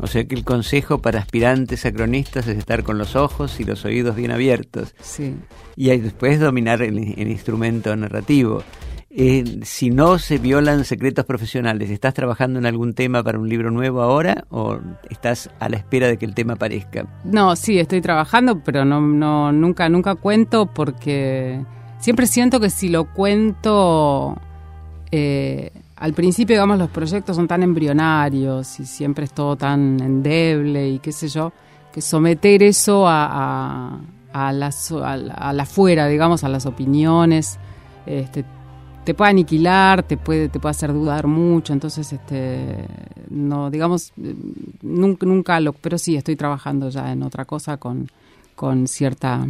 O 0.00 0.06
sea 0.06 0.24
que 0.24 0.34
el 0.34 0.44
consejo 0.44 0.98
para 0.98 1.20
aspirantes 1.20 1.86
a 1.86 1.92
cronistas 1.92 2.48
es 2.48 2.58
estar 2.58 2.82
con 2.82 2.98
los 2.98 3.14
ojos 3.14 3.60
y 3.60 3.64
los 3.64 3.84
oídos 3.84 4.16
bien 4.16 4.32
abiertos. 4.32 4.94
Sí. 5.00 5.36
Y 5.76 5.96
después 5.96 6.40
dominar 6.40 6.82
el, 6.82 6.98
instrumento 6.98 7.94
narrativo. 7.94 8.62
Eh, 9.16 9.60
si 9.62 9.90
no 9.90 10.18
se 10.18 10.38
violan 10.38 10.84
secretos 10.84 11.24
profesionales, 11.24 11.88
¿estás 11.90 12.14
trabajando 12.14 12.58
en 12.58 12.66
algún 12.66 12.94
tema 12.94 13.22
para 13.22 13.38
un 13.38 13.48
libro 13.48 13.70
nuevo 13.70 14.02
ahora 14.02 14.44
o 14.50 14.80
estás 15.08 15.48
a 15.60 15.68
la 15.68 15.76
espera 15.76 16.08
de 16.08 16.16
que 16.16 16.26
el 16.26 16.34
tema 16.34 16.54
aparezca? 16.54 17.06
No, 17.22 17.54
sí, 17.54 17.78
estoy 17.78 18.00
trabajando, 18.00 18.60
pero 18.64 18.84
no, 18.84 19.00
no 19.00 19.52
nunca, 19.52 19.88
nunca 19.88 20.16
cuento 20.16 20.66
porque 20.66 21.64
siempre 22.04 22.26
siento 22.26 22.60
que 22.60 22.68
si 22.68 22.90
lo 22.90 23.06
cuento, 23.14 24.36
eh, 25.10 25.72
al 25.96 26.12
principio, 26.12 26.54
digamos, 26.54 26.78
los 26.78 26.90
proyectos 26.90 27.34
son 27.34 27.48
tan 27.48 27.62
embrionarios 27.62 28.78
y 28.78 28.84
siempre 28.84 29.24
es 29.24 29.32
todo 29.32 29.56
tan 29.56 29.98
endeble 30.02 30.86
y 30.86 30.98
qué 30.98 31.12
sé 31.12 31.28
yo, 31.28 31.54
que 31.90 32.02
someter 32.02 32.62
eso 32.62 33.08
a, 33.08 34.00
a, 34.34 34.48
a, 34.48 34.52
la 34.52 35.62
afuera, 35.62 36.06
digamos, 36.06 36.44
a 36.44 36.50
las 36.50 36.66
opiniones, 36.66 37.58
este, 38.04 38.44
te 39.02 39.14
puede 39.14 39.30
aniquilar, 39.30 40.02
te 40.02 40.18
puede, 40.18 40.50
te 40.50 40.60
puede 40.60 40.72
hacer 40.72 40.92
dudar 40.92 41.26
mucho, 41.26 41.72
entonces, 41.72 42.12
este, 42.12 42.86
no, 43.30 43.70
digamos, 43.70 44.12
nunca, 44.82 45.24
nunca 45.24 45.58
lo, 45.58 45.72
pero 45.72 45.96
sí, 45.96 46.16
estoy 46.16 46.36
trabajando 46.36 46.90
ya 46.90 47.10
en 47.12 47.22
otra 47.22 47.46
cosa 47.46 47.78
con, 47.78 48.10
con 48.54 48.88
cierta 48.88 49.46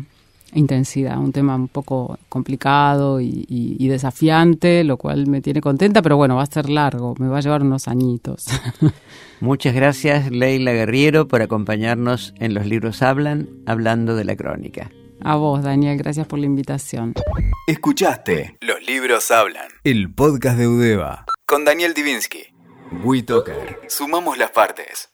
intensidad, 0.55 1.19
un 1.19 1.33
tema 1.33 1.55
un 1.55 1.69
poco 1.69 2.19
complicado 2.29 3.21
y, 3.21 3.89
desafiante, 3.89 4.83
lo 4.85 4.97
cual 4.97 5.27
me 5.27 5.41
tiene 5.41 5.61
contenta, 5.61 6.03
pero 6.03 6.17
bueno, 6.17 6.37
va 6.37 6.43
a 6.43 6.47
ser 6.47 6.69
largo, 6.69 7.15
me 7.19 7.29
va 7.29 7.39
a 7.39 7.41
llevar 7.41 7.63
unos 7.63 7.89
añitos. 7.89 8.47
Muchas 9.41 9.75
gracias 9.75 10.31
Leila 10.31 10.73
Guerriero 10.73 11.29
por 11.29 11.43
acompañarnos 11.43 12.35
en 12.39 12.55
Los 12.55 12.67
Libros 12.67 13.03
Hablan, 13.03 13.49
hablando 13.67 14.17
de 14.17 14.25
la 14.25 14.37
crónica. 14.37 14.91
A 15.21 15.37
vos, 15.37 15.63
Daniel, 15.63 15.97
gracias 15.97 16.27
por 16.27 16.39
la 16.39 16.47
invitación. 16.47 17.15
Escuchaste 17.67 18.57
Los 18.61 18.87
Libros 18.87 19.31
Hablan, 19.31 19.69
el 19.85 20.13
podcast 20.13 20.59
de 20.59 20.69
Udeva, 20.69 21.25
con 21.47 21.65
Daniel 21.65 21.95
Divinsky. 21.95 22.55
WeToker. 23.03 23.81
Sumamos 23.89 24.39
las 24.39 24.51
partes. 24.51 25.14